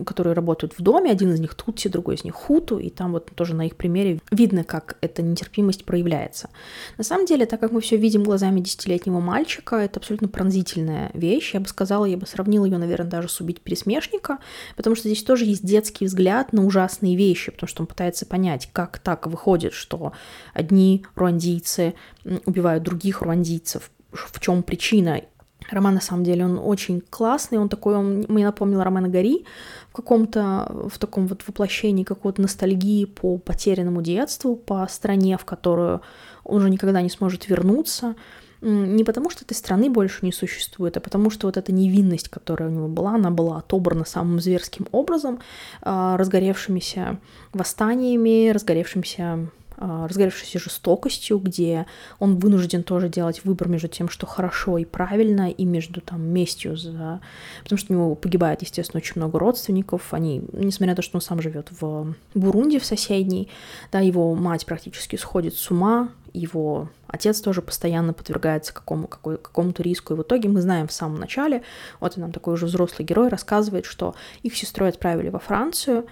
которые 0.05 0.35
работают 0.35 0.75
в 0.79 0.83
доме, 0.83 1.11
один 1.11 1.33
из 1.33 1.41
них 1.41 1.55
Тутси, 1.55 1.89
другой 1.89 2.15
из 2.15 2.25
них 2.25 2.35
Хуту, 2.35 2.79
и 2.79 2.91
там 2.91 3.13
вот 3.13 3.31
тоже 3.35 3.55
на 3.55 3.67
их 3.67 3.77
примере 3.77 4.21
видно, 4.31 4.65
как 4.65 4.97
эта 5.01 5.23
нетерпимость 5.23 5.85
проявляется. 5.85 6.51
На 6.99 7.05
самом 7.05 7.27
деле, 7.27 7.47
так 7.47 7.61
как 7.61 7.73
мы 7.73 7.81
все 7.81 7.97
видим 7.97 8.23
глазами 8.23 8.61
десятилетнего 8.61 9.21
мальчика, 9.21 9.77
это 9.77 9.99
абсолютно 9.99 10.29
пронзительная 10.29 11.11
вещь, 11.15 11.55
я 11.55 11.61
бы 11.61 11.69
сказала, 11.69 12.05
я 12.05 12.17
бы 12.17 12.27
сравнила 12.27 12.65
ее, 12.65 12.79
наверное, 12.79 13.11
даже 13.11 13.29
с 13.29 13.41
«Убить 13.41 13.61
пересмешника», 13.61 14.39
потому 14.77 14.97
что 14.97 15.09
здесь 15.09 15.23
тоже 15.23 15.45
есть 15.45 15.65
детский 15.65 16.07
взгляд 16.07 16.53
на 16.53 16.65
ужасные 16.65 17.17
вещи, 17.17 17.51
потому 17.51 17.69
что 17.69 17.83
он 17.83 17.87
пытается 17.87 18.27
понять, 18.27 18.69
как 18.73 18.99
так 18.99 19.27
выходит, 19.27 19.73
что 19.73 20.13
одни 20.55 21.05
руандийцы 21.15 21.95
убивают 22.47 22.85
других 22.85 23.23
руандийцев, 23.23 23.91
в 24.13 24.41
чем 24.41 24.63
причина, 24.63 25.21
Роман, 25.71 25.95
на 25.95 26.01
самом 26.01 26.25
деле, 26.25 26.45
он 26.45 26.59
очень 26.59 27.01
классный, 27.01 27.59
он 27.59 27.69
такой, 27.69 27.97
он 27.97 28.27
мне 28.29 28.45
напомнил 28.45 28.83
Романа 28.83 29.09
Гори 29.09 29.45
в 29.91 29.93
каком-то, 29.93 30.89
в 30.91 30.99
таком 30.99 31.27
вот 31.27 31.47
воплощении 31.47 32.05
какой-то 32.05 32.43
ностальгии 32.43 33.05
по 33.05 33.39
потерянному 33.39 34.03
детству, 34.03 34.57
по 34.57 34.87
стране, 34.91 35.39
в 35.39 35.45
которую 35.45 36.01
он 36.45 36.63
уже 36.63 36.71
никогда 36.71 37.03
не 37.03 37.11
сможет 37.11 37.49
вернуться, 37.49 38.17
не 38.63 39.05
потому, 39.05 39.31
что 39.31 39.45
этой 39.45 39.55
страны 39.55 39.89
больше 39.89 40.19
не 40.23 40.33
существует, 40.33 40.97
а 40.97 41.01
потому 41.01 41.31
что 41.31 41.47
вот 41.47 41.57
эта 41.57 41.73
невинность, 41.73 42.29
которая 42.29 42.69
у 42.69 42.73
него 42.73 42.89
была, 42.89 43.15
она 43.15 43.31
была 43.31 43.59
отобрана 43.59 44.05
самым 44.05 44.41
зверским 44.41 44.87
образом, 44.93 45.41
а, 45.81 46.17
разгоревшимися 46.19 47.19
восстаниями, 47.55 48.51
разгоревшимся 48.51 49.23
а, 49.23 49.47
разгоревшейся 49.81 50.59
жестокостью, 50.59 51.39
где 51.39 51.87
он 52.19 52.39
вынужден 52.39 52.83
тоже 52.83 53.09
делать 53.09 53.45
выбор 53.45 53.69
между 53.69 53.89
тем, 53.89 54.09
что 54.09 54.27
хорошо 54.27 54.79
и 54.79 54.85
правильно, 54.85 55.51
и 55.51 55.65
между 55.65 56.01
там 56.01 56.23
местью 56.23 56.77
за... 56.77 57.21
Потому 57.63 57.79
что 57.79 57.93
у 57.93 57.97
него 57.97 58.15
погибает, 58.15 58.61
естественно, 58.61 59.01
очень 59.01 59.15
много 59.17 59.39
родственников. 59.39 60.13
Они, 60.13 60.43
несмотря 60.53 60.93
на 60.93 60.97
то, 60.97 61.03
что 61.03 61.17
он 61.17 61.23
сам 61.23 61.41
живет 61.41 61.69
в 61.81 62.15
Бурунди, 62.35 62.79
в 62.79 62.85
соседней, 62.85 63.49
да, 63.91 64.01
его 64.01 64.35
мать 64.35 64.67
практически 64.67 65.17
сходит 65.17 65.55
с 65.55 65.71
ума, 65.71 66.11
его 66.33 66.91
отец 67.07 67.41
тоже 67.41 67.63
постоянно 67.63 68.13
подвергается 68.13 68.75
какому, 68.75 69.09
какой, 69.09 69.39
какому-то 69.39 69.83
риску. 69.83 70.13
И 70.13 70.17
в 70.17 70.23
итоге 70.23 70.49
мы 70.49 70.61
знаем 70.61 70.89
в 70.89 70.93
самом 70.93 71.19
начале, 71.19 71.63
вот 72.01 72.17
нам 72.17 72.33
такой 72.33 72.55
уже 72.55 72.67
взрослый 72.67 73.07
герой 73.07 73.29
рассказывает, 73.29 73.87
что 73.87 74.15
их 74.43 74.57
сестрой 74.57 74.91
отправили 74.91 75.31
во 75.31 75.39
Францию, 75.39 76.07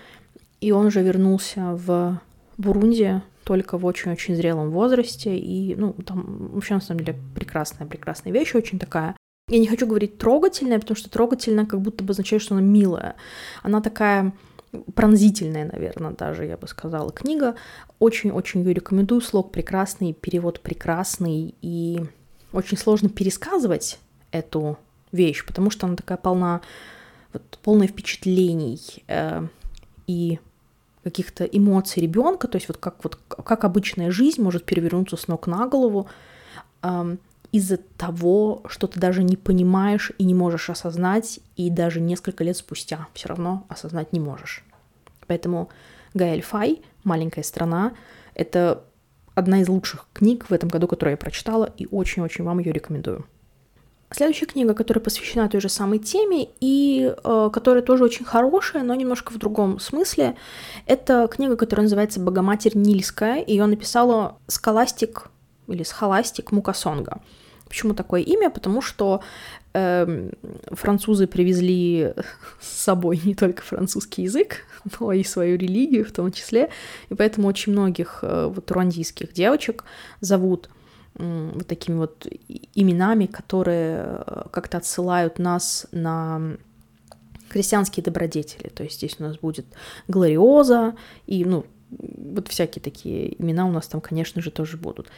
и 0.60 0.72
он 0.72 0.86
уже 0.86 1.02
вернулся 1.02 1.74
в 1.74 2.20
Бурунди 2.56 3.22
только 3.48 3.78
в 3.78 3.86
очень-очень 3.86 4.36
зрелом 4.36 4.70
возрасте, 4.70 5.34
и, 5.34 5.74
ну, 5.74 5.94
там 5.94 6.50
вообще, 6.52 6.74
на 6.74 6.82
самом 6.82 7.00
деле, 7.00 7.18
прекрасная, 7.34 7.88
прекрасная 7.88 8.30
вещь, 8.30 8.54
очень 8.54 8.78
такая 8.78 9.16
я 9.50 9.58
не 9.58 9.66
хочу 9.66 9.86
говорить 9.86 10.18
трогательная, 10.18 10.78
потому 10.78 10.94
что 10.94 11.08
трогательная 11.08 11.64
как 11.64 11.80
будто 11.80 12.04
бы 12.04 12.10
означает, 12.10 12.42
что 12.42 12.54
она 12.54 12.62
милая. 12.62 13.14
Она 13.62 13.80
такая 13.80 14.34
пронзительная, 14.94 15.64
наверное, 15.64 16.10
даже, 16.10 16.44
я 16.44 16.58
бы 16.58 16.68
сказала, 16.68 17.10
книга. 17.10 17.54
Очень-очень 17.98 18.60
ее 18.60 18.74
рекомендую. 18.74 19.22
Слог 19.22 19.50
прекрасный, 19.50 20.12
перевод 20.12 20.60
прекрасный, 20.60 21.54
и 21.62 22.02
очень 22.52 22.76
сложно 22.76 23.08
пересказывать 23.08 23.98
эту 24.32 24.76
вещь, 25.12 25.46
потому 25.46 25.70
что 25.70 25.86
она 25.86 25.96
такая 25.96 26.18
полна, 26.18 26.60
вот, 27.32 27.58
полная 27.62 27.88
впечатлений 27.88 29.02
э, 29.06 29.46
и 30.06 30.38
каких-то 31.08 31.44
эмоций 31.44 32.02
ребенка, 32.02 32.48
то 32.48 32.56
есть 32.56 32.68
вот 32.68 32.76
как, 32.76 33.02
вот 33.02 33.16
как 33.28 33.64
обычная 33.64 34.10
жизнь 34.10 34.42
может 34.42 34.64
перевернуться 34.64 35.16
с 35.16 35.28
ног 35.28 35.46
на 35.46 35.66
голову 35.66 36.08
эм, 36.82 37.18
из-за 37.50 37.78
того, 37.78 38.62
что 38.68 38.86
ты 38.86 39.00
даже 39.00 39.22
не 39.22 39.36
понимаешь 39.36 40.12
и 40.18 40.24
не 40.24 40.34
можешь 40.34 40.70
осознать, 40.70 41.40
и 41.56 41.70
даже 41.70 42.00
несколько 42.00 42.44
лет 42.44 42.56
спустя 42.56 43.08
все 43.14 43.28
равно 43.28 43.64
осознать 43.68 44.12
не 44.12 44.20
можешь. 44.20 44.64
Поэтому 45.26 45.70
Гаэль 46.14 46.42
Фай 46.42 46.82
«Маленькая 47.04 47.42
страна»— 47.42 47.92
это 48.34 48.84
одна 49.34 49.60
из 49.60 49.68
лучших 49.68 50.06
книг 50.12 50.46
в 50.48 50.52
этом 50.52 50.68
году, 50.68 50.86
которую 50.88 51.12
я 51.12 51.16
прочитала, 51.16 51.72
и 51.76 51.86
очень-очень 51.90 52.44
вам 52.44 52.58
ее 52.58 52.72
рекомендую. 52.72 53.24
Следующая 54.10 54.46
книга, 54.46 54.72
которая 54.72 55.02
посвящена 55.04 55.48
той 55.50 55.60
же 55.60 55.68
самой 55.68 55.98
теме 55.98 56.48
и 56.60 57.14
э, 57.22 57.50
которая 57.52 57.82
тоже 57.82 58.04
очень 58.04 58.24
хорошая, 58.24 58.82
но 58.82 58.94
немножко 58.94 59.32
в 59.32 59.38
другом 59.38 59.78
смысле, 59.78 60.34
это 60.86 61.28
книга, 61.30 61.56
которая 61.56 61.84
называется 61.84 62.18
«Богоматерь 62.18 62.76
Нильская». 62.76 63.44
Ее 63.46 63.66
написала 63.66 64.38
Скаластик 64.46 65.28
или 65.66 65.82
Схоластик 65.82 66.52
Мукасонга. 66.52 67.20
Почему 67.68 67.92
такое 67.92 68.22
имя? 68.22 68.48
Потому 68.48 68.80
что 68.80 69.20
э, 69.74 70.30
французы 70.72 71.26
привезли 71.26 72.14
с 72.60 72.66
собой 72.66 73.20
не 73.22 73.34
только 73.34 73.62
французский 73.62 74.22
язык, 74.22 74.64
но 74.98 75.12
и 75.12 75.22
свою 75.22 75.58
религию 75.58 76.06
в 76.06 76.12
том 76.12 76.32
числе, 76.32 76.70
и 77.10 77.14
поэтому 77.14 77.46
очень 77.46 77.72
многих 77.72 78.20
э, 78.22 78.50
вот 78.50 78.70
руандийских 78.70 79.34
девочек 79.34 79.84
зовут 80.22 80.70
вот 81.18 81.66
такими 81.66 81.96
вот 81.96 82.26
именами, 82.74 83.26
которые 83.26 84.22
э, 84.26 84.42
как-то 84.50 84.78
отсылают 84.78 85.38
нас 85.38 85.86
на 85.92 86.56
христианские 87.48 88.04
добродетели. 88.04 88.68
То 88.68 88.84
есть 88.84 88.96
здесь 88.96 89.16
у 89.18 89.24
нас 89.24 89.38
будет 89.38 89.66
Глориоза 90.06 90.94
и, 91.26 91.44
ну, 91.44 91.66
вот 91.90 92.48
всякие 92.48 92.82
такие 92.82 93.40
имена 93.40 93.66
у 93.66 93.72
нас 93.72 93.88
там, 93.88 94.00
конечно 94.00 94.42
же, 94.42 94.50
тоже 94.50 94.76
будут. 94.76 95.10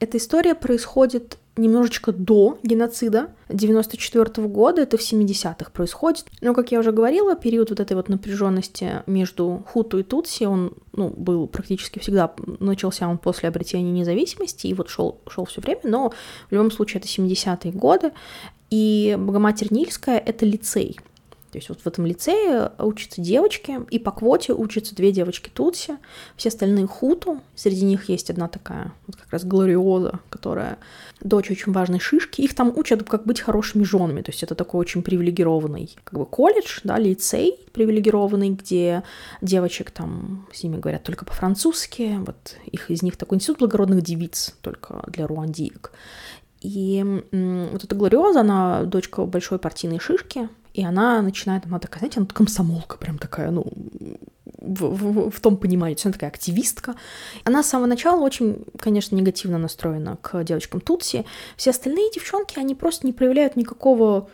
Эта 0.00 0.16
история 0.16 0.54
происходит 0.54 1.38
немножечко 1.58 2.12
до 2.12 2.58
геноцида 2.62 3.30
94 3.48 4.46
года, 4.46 4.82
это 4.82 4.96
в 4.96 5.00
70-х 5.00 5.70
происходит. 5.72 6.26
Но, 6.40 6.54
как 6.54 6.72
я 6.72 6.80
уже 6.80 6.92
говорила, 6.92 7.34
период 7.34 7.70
вот 7.70 7.80
этой 7.80 7.94
вот 7.94 8.08
напряженности 8.08 9.02
между 9.06 9.64
Хуту 9.66 9.98
и 9.98 10.02
Тутси, 10.02 10.44
он 10.44 10.72
ну, 10.92 11.08
был 11.10 11.46
практически 11.48 11.98
всегда, 11.98 12.32
начался 12.60 13.08
он 13.08 13.18
после 13.18 13.48
обретения 13.48 13.90
независимости, 13.90 14.68
и 14.68 14.74
вот 14.74 14.88
шел, 14.88 15.20
шел 15.28 15.44
все 15.44 15.60
время, 15.60 15.80
но 15.84 16.12
в 16.48 16.52
любом 16.52 16.70
случае 16.70 17.00
это 17.00 17.08
70-е 17.08 17.72
годы, 17.72 18.12
и 18.70 19.16
Богоматерь 19.18 19.68
Нильская— 19.70 20.18
это 20.26 20.46
лицей. 20.46 20.98
То 21.50 21.56
есть 21.56 21.68
вот 21.70 21.80
в 21.80 21.86
этом 21.86 22.04
лицее 22.04 22.72
учатся 22.78 23.22
девочки, 23.22 23.80
и 23.90 23.98
по 23.98 24.10
квоте 24.10 24.52
учатся 24.52 24.94
две 24.94 25.12
девочки 25.12 25.50
Тутси, 25.52 25.96
все 26.36 26.50
остальные 26.50 26.86
Хуту. 26.86 27.40
Среди 27.54 27.84
них 27.84 28.08
есть 28.08 28.30
одна 28.30 28.48
такая, 28.48 28.92
вот 29.06 29.16
как 29.16 29.30
раз 29.30 29.44
Глориоза, 29.44 30.20
которая 30.28 30.78
дочь 31.20 31.50
очень 31.50 31.72
важной 31.72 32.00
шишки. 32.00 32.42
Их 32.42 32.54
там 32.54 32.72
учат, 32.76 33.02
как 33.08 33.24
быть 33.24 33.40
хорошими 33.40 33.82
женами. 33.82 34.20
То 34.20 34.30
есть 34.30 34.42
это 34.42 34.54
такой 34.54 34.80
очень 34.80 35.02
привилегированный 35.02 35.96
как 36.04 36.18
бы 36.18 36.26
колледж, 36.26 36.80
да, 36.84 36.98
лицей 36.98 37.58
привилегированный, 37.72 38.50
где 38.50 39.04
девочек 39.40 39.90
там 39.90 40.46
с 40.52 40.62
ними 40.62 40.78
говорят 40.78 41.04
только 41.04 41.24
по-французски. 41.24 42.18
Вот 42.18 42.56
их 42.70 42.90
из 42.90 43.02
них 43.02 43.16
такой 43.16 43.36
институт 43.36 43.60
благородных 43.60 44.02
девиц 44.02 44.54
только 44.60 45.02
для 45.06 45.26
руандиек. 45.26 45.92
И 46.60 47.22
вот 47.30 47.84
эта 47.84 47.94
Глориоза, 47.94 48.40
она 48.40 48.82
дочка 48.82 49.24
большой 49.24 49.58
партийной 49.60 50.00
шишки, 50.00 50.48
и 50.78 50.84
она 50.84 51.22
начинает, 51.22 51.66
она 51.66 51.80
такая, 51.80 51.98
знаете, 51.98 52.20
она 52.20 52.26
комсомолка, 52.26 52.98
прям 52.98 53.18
такая, 53.18 53.50
ну, 53.50 53.66
в, 54.60 54.84
в, 54.84 55.30
в 55.30 55.40
том 55.40 55.56
понимании, 55.56 55.98
она 56.04 56.12
такая 56.12 56.30
активистка. 56.30 56.94
Она 57.42 57.64
с 57.64 57.68
самого 57.68 57.88
начала 57.88 58.20
очень, 58.20 58.64
конечно, 58.78 59.16
негативно 59.16 59.58
настроена 59.58 60.18
к 60.22 60.44
девочкам 60.44 60.80
Тутси. 60.80 61.24
Все 61.56 61.70
остальные 61.70 62.12
девчонки, 62.14 62.60
они 62.60 62.76
просто 62.76 63.08
не 63.08 63.12
проявляют 63.12 63.56
никакого 63.56 64.30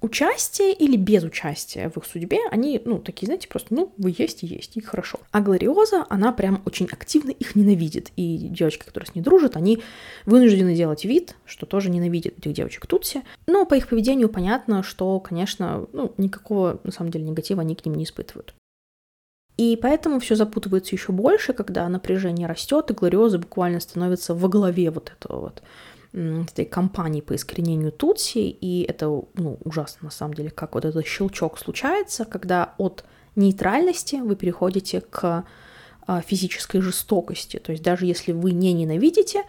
участие 0.00 0.72
или 0.72 0.96
без 0.96 1.24
участия 1.24 1.90
в 1.90 1.96
их 1.96 2.04
судьбе, 2.04 2.38
они, 2.50 2.80
ну, 2.84 2.98
такие, 2.98 3.26
знаете, 3.26 3.48
просто, 3.48 3.74
ну, 3.74 3.92
вы 3.96 4.14
есть 4.16 4.42
и 4.42 4.46
есть, 4.46 4.76
и 4.76 4.80
хорошо. 4.80 5.20
А 5.30 5.40
Глориоза, 5.40 6.06
она 6.08 6.32
прям 6.32 6.62
очень 6.64 6.86
активно 6.86 7.30
их 7.30 7.54
ненавидит, 7.56 8.10
и 8.16 8.36
девочки, 8.36 8.84
которые 8.84 9.08
с 9.08 9.14
ней 9.14 9.22
дружат, 9.22 9.56
они 9.56 9.82
вынуждены 10.24 10.74
делать 10.74 11.04
вид, 11.04 11.36
что 11.44 11.66
тоже 11.66 11.90
ненавидят 11.90 12.38
этих 12.38 12.52
девочек 12.52 12.86
Тутси, 12.86 13.22
но 13.46 13.64
по 13.64 13.74
их 13.74 13.88
поведению 13.88 14.28
понятно, 14.28 14.82
что, 14.82 15.18
конечно, 15.20 15.86
ну, 15.92 16.12
никакого, 16.16 16.80
на 16.84 16.92
самом 16.92 17.10
деле, 17.10 17.24
негатива 17.24 17.62
они 17.62 17.74
к 17.74 17.84
ним 17.84 17.94
не 17.94 18.04
испытывают. 18.04 18.54
И 19.56 19.78
поэтому 19.80 20.20
все 20.20 20.34
запутывается 20.34 20.94
еще 20.94 21.12
больше, 21.12 21.54
когда 21.54 21.88
напряжение 21.88 22.46
растет, 22.46 22.90
и 22.90 22.94
Глориоза 22.94 23.38
буквально 23.38 23.80
становится 23.80 24.34
во 24.34 24.48
главе 24.48 24.90
вот 24.90 25.12
этого 25.18 25.40
вот 25.40 25.62
этой 26.16 26.64
кампании 26.64 27.20
по 27.20 27.34
искоренению 27.34 27.92
Тутси, 27.92 28.38
и 28.38 28.82
это 28.82 29.06
ну, 29.34 29.58
ужасно 29.64 30.06
на 30.06 30.10
самом 30.10 30.34
деле, 30.34 30.50
как 30.50 30.74
вот 30.74 30.84
этот 30.84 31.06
щелчок 31.06 31.58
случается, 31.58 32.24
когда 32.24 32.74
от 32.78 33.04
нейтральности 33.34 34.16
вы 34.16 34.34
переходите 34.34 35.02
к 35.02 35.44
а, 36.06 36.20
физической 36.22 36.80
жестокости. 36.80 37.58
То 37.58 37.72
есть 37.72 37.84
даже 37.84 38.06
если 38.06 38.32
вы 38.32 38.52
не 38.52 38.72
ненавидите, 38.72 39.44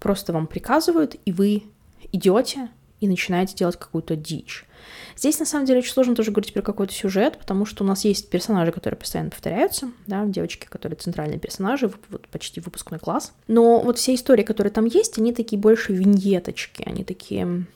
просто 0.00 0.32
вам 0.32 0.48
приказывают, 0.48 1.16
и 1.24 1.32
вы 1.32 1.62
идете 2.10 2.68
и 3.02 3.08
начинаете 3.08 3.54
делать 3.54 3.76
какую-то 3.76 4.16
дичь. 4.16 4.64
Здесь, 5.16 5.38
на 5.38 5.46
самом 5.46 5.66
деле, 5.66 5.80
очень 5.80 5.92
сложно 5.92 6.14
тоже 6.14 6.30
говорить 6.30 6.54
про 6.54 6.62
какой-то 6.62 6.92
сюжет, 6.94 7.36
потому 7.38 7.66
что 7.66 7.84
у 7.84 7.86
нас 7.86 8.04
есть 8.04 8.30
персонажи, 8.30 8.72
которые 8.72 8.98
постоянно 8.98 9.30
повторяются, 9.30 9.90
да, 10.06 10.24
девочки, 10.24 10.66
которые 10.66 10.96
центральные 10.96 11.38
персонажи, 11.38 11.90
вот 12.08 12.28
почти 12.28 12.60
выпускной 12.60 12.98
класс. 12.98 13.32
Но 13.48 13.80
вот 13.80 13.98
все 13.98 14.14
истории, 14.14 14.42
которые 14.42 14.72
там 14.72 14.86
есть, 14.86 15.18
они 15.18 15.32
такие 15.32 15.60
больше 15.60 15.92
виньеточки, 15.92 16.82
они 16.86 17.04
такие 17.04 17.66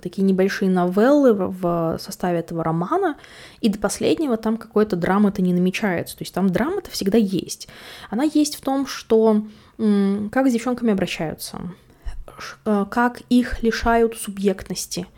такие 0.00 0.22
небольшие 0.22 0.70
новеллы 0.70 1.34
в 1.34 1.98
составе 2.00 2.38
этого 2.38 2.62
романа, 2.62 3.16
и 3.60 3.68
до 3.68 3.76
последнего 3.78 4.36
там 4.36 4.56
какой-то 4.56 4.94
драмы-то 4.94 5.42
не 5.42 5.52
намечается. 5.52 6.16
То 6.16 6.22
есть 6.22 6.32
там 6.32 6.48
драма-то 6.48 6.92
всегда 6.92 7.18
есть. 7.18 7.66
Она 8.08 8.22
есть 8.22 8.54
в 8.54 8.60
том, 8.60 8.86
что 8.86 9.42
как 9.76 10.48
с 10.48 10.52
девчонками 10.52 10.92
обращаются, 10.92 11.72
как 12.64 13.22
их 13.28 13.62
лишают 13.62 14.16
субъектности– 14.16 15.06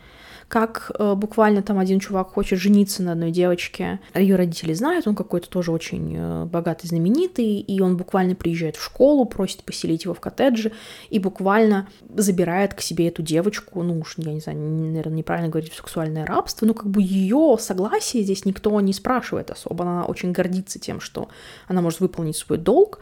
как 0.51 0.91
э, 0.99 1.13
буквально 1.15 1.63
там 1.63 1.79
один 1.79 2.01
чувак 2.01 2.33
хочет 2.33 2.59
жениться 2.59 3.01
на 3.01 3.13
одной 3.13 3.31
девочке. 3.31 4.01
Ее 4.13 4.35
родители 4.35 4.73
знают, 4.73 5.07
он 5.07 5.15
какой-то 5.15 5.49
тоже 5.49 5.71
очень 5.71 6.13
э, 6.13 6.43
богатый, 6.43 6.87
знаменитый, 6.87 7.61
и 7.61 7.79
он 7.79 7.95
буквально 7.95 8.35
приезжает 8.35 8.75
в 8.75 8.83
школу, 8.83 9.23
просит 9.23 9.63
поселить 9.63 10.03
его 10.03 10.13
в 10.13 10.19
коттедже, 10.19 10.73
и 11.09 11.19
буквально 11.19 11.87
забирает 12.13 12.73
к 12.73 12.81
себе 12.81 13.07
эту 13.07 13.21
девочку, 13.21 13.81
ну 13.81 14.01
уж, 14.01 14.15
я 14.17 14.33
не 14.33 14.41
знаю, 14.41 14.59
наверное, 14.59 15.19
неправильно 15.19 15.49
говорить, 15.49 15.71
сексуальное 15.71 16.25
рабство, 16.25 16.65
но 16.65 16.73
как 16.73 16.87
бы 16.87 17.01
ее 17.01 17.55
согласие 17.57 18.21
здесь 18.23 18.43
никто 18.43 18.77
не 18.81 18.91
спрашивает 18.91 19.51
особо, 19.51 19.85
она 19.85 20.03
очень 20.03 20.33
гордится 20.33 20.79
тем, 20.79 20.99
что 20.99 21.29
она 21.69 21.81
может 21.81 22.01
выполнить 22.01 22.35
свой 22.35 22.57
долг, 22.57 22.99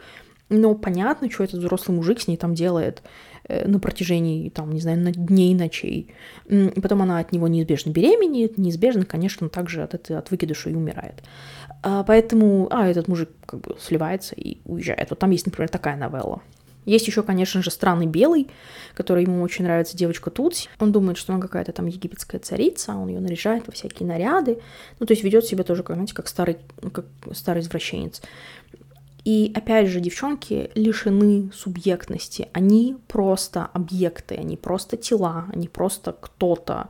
но 0.50 0.74
понятно, 0.74 1.28
что 1.30 1.42
этот 1.42 1.60
взрослый 1.60 1.96
мужик 1.96 2.20
с 2.20 2.28
ней 2.28 2.36
там 2.36 2.54
делает. 2.54 3.02
Э, 3.48 3.66
на 3.66 3.80
протяжении, 3.80 4.48
там, 4.50 4.70
не 4.72 4.80
знаю, 4.80 4.98
на 4.98 5.12
дней, 5.12 5.54
ночей. 5.54 6.08
Потом 6.82 7.02
она 7.02 7.18
от 7.18 7.32
него 7.32 7.48
неизбежно 7.48 7.90
беременеет, 7.90 8.58
неизбежно, 8.58 9.04
конечно, 9.04 9.48
также 9.48 9.82
от, 9.82 9.94
этой, 9.94 10.16
от 10.16 10.30
выкидыша 10.30 10.70
и 10.70 10.74
умирает. 10.74 11.22
А, 11.82 12.04
поэтому, 12.04 12.68
а, 12.70 12.86
этот 12.86 13.08
мужик 13.08 13.30
как 13.46 13.60
бы 13.60 13.76
сливается 13.80 14.34
и 14.36 14.58
уезжает. 14.64 15.10
Вот 15.10 15.18
там 15.18 15.30
есть, 15.30 15.46
например, 15.46 15.68
такая 15.68 15.96
новелла. 15.96 16.42
Есть 16.86 17.06
еще, 17.06 17.22
конечно 17.22 17.62
же, 17.62 17.70
странный 17.70 18.06
белый, 18.06 18.48
который 18.94 19.24
ему 19.24 19.42
очень 19.42 19.64
нравится 19.64 19.96
девочка 19.96 20.30
Тутси. 20.30 20.68
Он 20.78 20.92
думает, 20.92 21.18
что 21.18 21.32
она 21.32 21.42
какая-то 21.42 21.72
там 21.72 21.86
египетская 21.86 22.40
царица, 22.40 22.94
он 22.94 23.08
ее 23.08 23.20
наряжает 23.20 23.66
во 23.66 23.72
всякие 23.72 24.08
наряды. 24.08 24.58
Ну, 24.98 25.06
то 25.06 25.12
есть 25.12 25.22
ведет 25.22 25.44
себя 25.44 25.62
тоже, 25.62 25.82
как, 25.82 25.96
знаете, 25.96 26.14
как 26.14 26.28
старый, 26.28 26.58
как 26.92 27.04
старый 27.32 27.62
извращенец. 27.62 28.22
И 29.24 29.52
опять 29.54 29.88
же, 29.88 30.00
девчонки 30.00 30.70
лишены 30.74 31.50
субъектности. 31.52 32.48
Они 32.52 32.96
просто 33.08 33.66
объекты, 33.72 34.36
они 34.36 34.56
просто 34.56 34.96
тела, 34.96 35.46
они 35.52 35.68
просто 35.68 36.16
кто-то, 36.18 36.88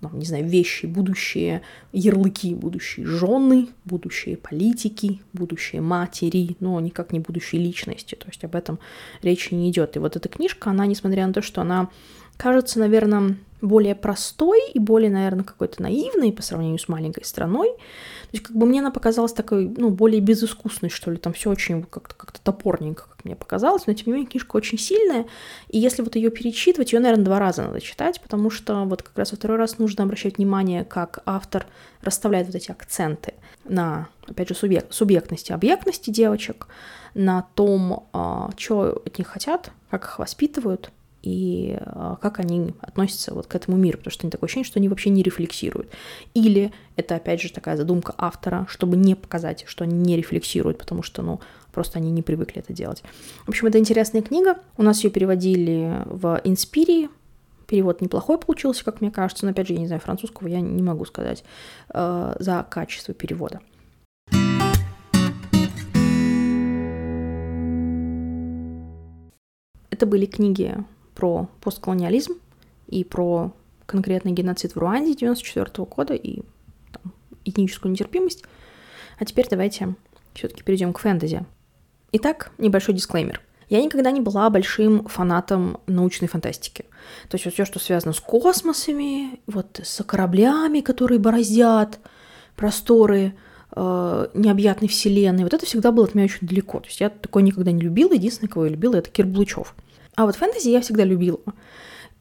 там, 0.00 0.18
не 0.18 0.24
знаю, 0.24 0.46
вещи, 0.46 0.86
будущие 0.86 1.62
ярлыки, 1.92 2.54
будущие 2.54 3.06
жены, 3.06 3.68
будущие 3.84 4.36
политики, 4.36 5.22
будущие 5.32 5.80
матери, 5.80 6.56
но 6.60 6.78
никак 6.80 7.12
не 7.12 7.20
будущие 7.20 7.62
личности. 7.62 8.14
То 8.14 8.26
есть 8.28 8.44
об 8.44 8.54
этом 8.54 8.78
речи 9.22 9.54
не 9.54 9.70
идет. 9.70 9.96
И 9.96 9.98
вот 9.98 10.16
эта 10.16 10.28
книжка, 10.28 10.70
она, 10.70 10.86
несмотря 10.86 11.26
на 11.26 11.32
то, 11.32 11.42
что 11.42 11.60
она 11.60 11.88
кажется, 12.36 12.78
наверное, 12.78 13.36
более 13.64 13.94
простой 13.94 14.70
и 14.72 14.78
более, 14.78 15.10
наверное, 15.10 15.44
какой-то 15.44 15.82
наивной 15.82 16.32
по 16.32 16.42
сравнению 16.42 16.78
с 16.78 16.88
маленькой 16.88 17.24
страной. 17.24 17.68
То 17.70 18.28
есть 18.32 18.44
как 18.44 18.56
бы 18.56 18.66
мне 18.66 18.80
она 18.80 18.90
показалась 18.90 19.32
такой, 19.32 19.72
ну, 19.76 19.90
более 19.90 20.20
безыскусной, 20.20 20.90
что 20.90 21.10
ли, 21.10 21.16
там 21.16 21.32
все 21.32 21.50
очень 21.50 21.82
как-то 21.82 22.14
как 22.14 22.32
топорненько, 22.38 23.04
как 23.08 23.24
мне 23.24 23.36
показалось, 23.36 23.86
но 23.86 23.94
тем 23.94 24.06
не 24.08 24.12
менее 24.12 24.30
книжка 24.30 24.56
очень 24.56 24.78
сильная, 24.78 25.24
и 25.68 25.78
если 25.78 26.02
вот 26.02 26.14
ее 26.14 26.30
перечитывать, 26.30 26.92
ее, 26.92 27.00
наверное, 27.00 27.24
два 27.24 27.38
раза 27.38 27.62
надо 27.62 27.80
читать, 27.80 28.20
потому 28.20 28.50
что 28.50 28.84
вот 28.84 29.02
как 29.02 29.16
раз 29.16 29.32
во 29.32 29.36
второй 29.36 29.56
раз 29.56 29.78
нужно 29.78 30.04
обращать 30.04 30.36
внимание, 30.36 30.84
как 30.84 31.20
автор 31.24 31.66
расставляет 32.02 32.46
вот 32.46 32.56
эти 32.56 32.70
акценты 32.70 33.34
на, 33.64 34.08
опять 34.26 34.48
же, 34.48 34.54
субъект, 34.54 34.92
субъектности, 34.92 35.52
объектности 35.52 36.10
девочек, 36.10 36.66
на 37.14 37.46
том, 37.54 38.08
а, 38.12 38.50
что 38.58 39.02
от 39.06 39.18
них 39.18 39.28
хотят, 39.28 39.70
как 39.90 40.04
их 40.04 40.18
воспитывают, 40.18 40.90
и 41.24 41.78
а, 41.80 42.16
как 42.16 42.38
они 42.38 42.74
относятся 42.80 43.32
вот 43.32 43.46
к 43.46 43.54
этому 43.54 43.78
миру, 43.78 43.96
потому 43.96 44.12
что 44.12 44.24
они 44.24 44.30
такое 44.30 44.46
ощущение, 44.46 44.66
что 44.66 44.78
они 44.78 44.90
вообще 44.90 45.08
не 45.08 45.22
рефлексируют. 45.22 45.88
Или 46.34 46.70
это, 46.96 47.16
опять 47.16 47.40
же, 47.40 47.50
такая 47.50 47.78
задумка 47.78 48.14
автора, 48.18 48.66
чтобы 48.68 48.96
не 48.96 49.14
показать, 49.14 49.64
что 49.66 49.84
они 49.84 49.96
не 49.96 50.18
рефлексируют, 50.18 50.76
потому 50.76 51.02
что, 51.02 51.22
ну, 51.22 51.40
просто 51.72 51.98
они 51.98 52.10
не 52.10 52.20
привыкли 52.20 52.60
это 52.60 52.74
делать. 52.74 53.02
В 53.46 53.48
общем, 53.48 53.66
это 53.68 53.78
интересная 53.78 54.20
книга. 54.20 54.58
У 54.76 54.82
нас 54.82 55.02
ее 55.02 55.10
переводили 55.10 56.02
в 56.04 56.40
Инспирии, 56.44 57.08
Перевод 57.66 58.02
неплохой 58.02 58.38
получился, 58.38 58.84
как 58.84 59.00
мне 59.00 59.10
кажется, 59.10 59.46
но 59.46 59.52
опять 59.52 59.68
же, 59.68 59.72
я 59.72 59.78
не 59.80 59.86
знаю 59.86 59.98
французского, 59.98 60.48
я 60.48 60.60
не 60.60 60.82
могу 60.82 61.06
сказать 61.06 61.44
э, 61.94 62.36
за 62.38 62.66
качество 62.68 63.14
перевода. 63.14 63.60
Это 69.88 70.06
были 70.06 70.26
книги 70.26 70.76
про 71.14 71.48
постколониализм 71.60 72.34
и 72.88 73.04
про 73.04 73.52
конкретный 73.86 74.32
геноцид 74.32 74.74
в 74.74 74.78
Руанде 74.78 75.14
94 75.14 75.86
года 75.86 76.14
и 76.14 76.42
там, 76.92 77.12
этническую 77.44 77.92
нетерпимость. 77.92 78.44
А 79.18 79.24
теперь 79.24 79.46
давайте 79.48 79.94
все-таки 80.34 80.62
перейдем 80.62 80.92
к 80.92 80.98
фэнтези. 80.98 81.44
Итак, 82.12 82.52
небольшой 82.58 82.94
дисклеймер. 82.94 83.40
Я 83.68 83.82
никогда 83.82 84.10
не 84.10 84.20
была 84.20 84.50
большим 84.50 85.06
фанатом 85.06 85.78
научной 85.86 86.28
фантастики. 86.28 86.84
То 87.28 87.36
есть 87.36 87.44
вот 87.44 87.54
все, 87.54 87.64
что 87.64 87.78
связано 87.78 88.12
с 88.12 88.20
космосами, 88.20 89.40
вот 89.46 89.80
с 89.82 90.02
кораблями, 90.04 90.80
которые 90.80 91.18
бороздят 91.18 91.98
просторы 92.56 93.34
э, 93.74 94.26
необъятной 94.34 94.88
вселенной, 94.88 95.44
вот 95.44 95.54
это 95.54 95.66
всегда 95.66 95.92
было 95.92 96.06
от 96.06 96.14
меня 96.14 96.26
очень 96.26 96.46
далеко. 96.46 96.80
То 96.80 96.86
есть 96.86 97.00
я 97.00 97.08
такое 97.08 97.42
никогда 97.42 97.72
не 97.72 97.80
любила. 97.80 98.12
Единственное, 98.12 98.50
кого 98.50 98.66
я 98.66 98.70
любила, 98.70 98.96
это 98.96 99.10
Кир 99.10 99.26
Блучев. 99.26 99.74
А 100.16 100.26
вот 100.26 100.36
фэнтези 100.36 100.68
я 100.68 100.80
всегда 100.80 101.04
любила. 101.04 101.40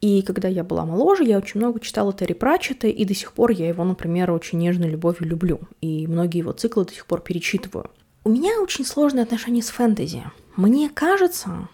И 0.01 0.21
когда 0.21 0.47
я 0.47 0.63
была 0.63 0.85
моложе, 0.85 1.23
я 1.23 1.37
очень 1.37 1.59
много 1.59 1.79
читала 1.79 2.11
Терри 2.11 2.33
Пратчета, 2.33 2.87
и 2.87 3.05
до 3.05 3.13
сих 3.13 3.31
пор 3.33 3.51
я 3.51 3.69
его, 3.69 3.83
например, 3.83 4.31
очень 4.31 4.59
нежной 4.59 4.89
любовью 4.89 5.27
люблю. 5.27 5.61
И 5.79 6.07
многие 6.07 6.39
его 6.39 6.51
циклы 6.51 6.85
до 6.85 6.93
сих 6.93 7.05
пор 7.05 7.21
перечитываю. 7.21 7.89
У 8.25 8.29
меня 8.29 8.61
очень 8.61 8.85
сложные 8.85 9.23
отношения 9.23 9.61
с 9.61 9.69
фэнтези. 9.69 10.23
Мне 10.55 10.89
кажется, 10.89 11.69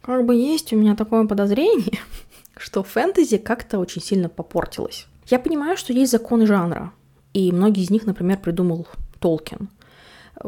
как 0.00 0.24
бы 0.26 0.34
есть 0.34 0.72
у 0.72 0.76
меня 0.76 0.94
такое 0.94 1.26
подозрение, 1.26 1.98
что 2.56 2.82
фэнтези 2.82 3.38
как-то 3.38 3.78
очень 3.78 4.02
сильно 4.02 4.28
попортилось. 4.28 5.06
Я 5.26 5.38
понимаю, 5.38 5.76
что 5.76 5.92
есть 5.92 6.12
законы 6.12 6.46
жанра, 6.46 6.92
и 7.32 7.50
многие 7.50 7.82
из 7.82 7.90
них, 7.90 8.06
например, 8.06 8.38
придумал 8.38 8.86
Толкин– 9.18 9.68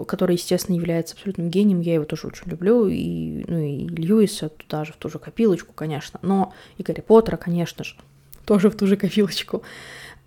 который, 0.06 0.36
естественно, 0.36 0.76
является 0.76 1.14
абсолютным 1.14 1.50
гением, 1.50 1.80
я 1.80 1.94
его 1.94 2.04
тоже 2.04 2.26
очень 2.26 2.50
люблю, 2.50 2.86
и, 2.88 3.44
ну, 3.46 3.58
и 3.58 3.86
Льюиса 3.86 4.48
туда 4.48 4.84
же, 4.84 4.92
в 4.92 4.96
ту 4.96 5.08
же 5.08 5.18
копилочку, 5.18 5.72
конечно, 5.72 6.18
но 6.22 6.52
и 6.78 6.82
Гарри 6.82 7.00
Поттера, 7.00 7.36
конечно 7.36 7.84
же, 7.84 7.96
тоже 8.44 8.70
в 8.70 8.76
ту 8.76 8.86
же 8.86 8.96
копилочку. 8.96 9.62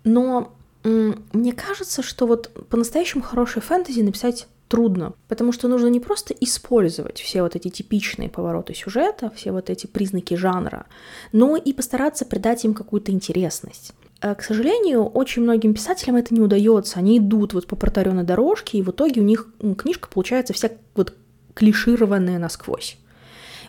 Но 0.04 0.52
мне 0.84 1.52
кажется, 1.52 2.02
что 2.02 2.26
вот 2.26 2.50
по-настоящему 2.68 3.22
хорошее 3.22 3.62
фэнтези 3.62 4.02
написать 4.02 4.46
трудно, 4.68 5.14
потому 5.28 5.52
что 5.52 5.68
нужно 5.68 5.88
не 5.88 6.00
просто 6.00 6.34
использовать 6.34 7.20
все 7.20 7.42
вот 7.42 7.56
эти 7.56 7.68
типичные 7.68 8.28
повороты 8.28 8.74
сюжета, 8.74 9.30
все 9.34 9.52
вот 9.52 9.70
эти 9.70 9.86
признаки 9.86 10.34
жанра, 10.34 10.86
но 11.32 11.56
и 11.56 11.72
постараться 11.72 12.24
придать 12.24 12.64
им 12.64 12.74
какую-то 12.74 13.12
интересность. 13.12 13.94
Э, 14.20 14.34
к 14.34 14.42
сожалению, 14.42 15.04
очень 15.04 15.42
многим 15.42 15.74
писателям 15.74 16.16
это 16.16 16.34
не 16.34 16.40
удается. 16.40 16.98
Они 16.98 17.18
идут 17.18 17.54
вот 17.54 17.66
по 17.66 17.76
протаренной 17.76 18.24
дорожке, 18.24 18.78
и 18.78 18.82
в 18.82 18.90
итоге 18.90 19.20
у 19.20 19.24
них 19.24 19.48
книжка 19.78 20.08
получается 20.08 20.52
вся 20.52 20.70
вот 20.94 21.14
клишированная 21.54 22.38
насквозь. 22.38 22.98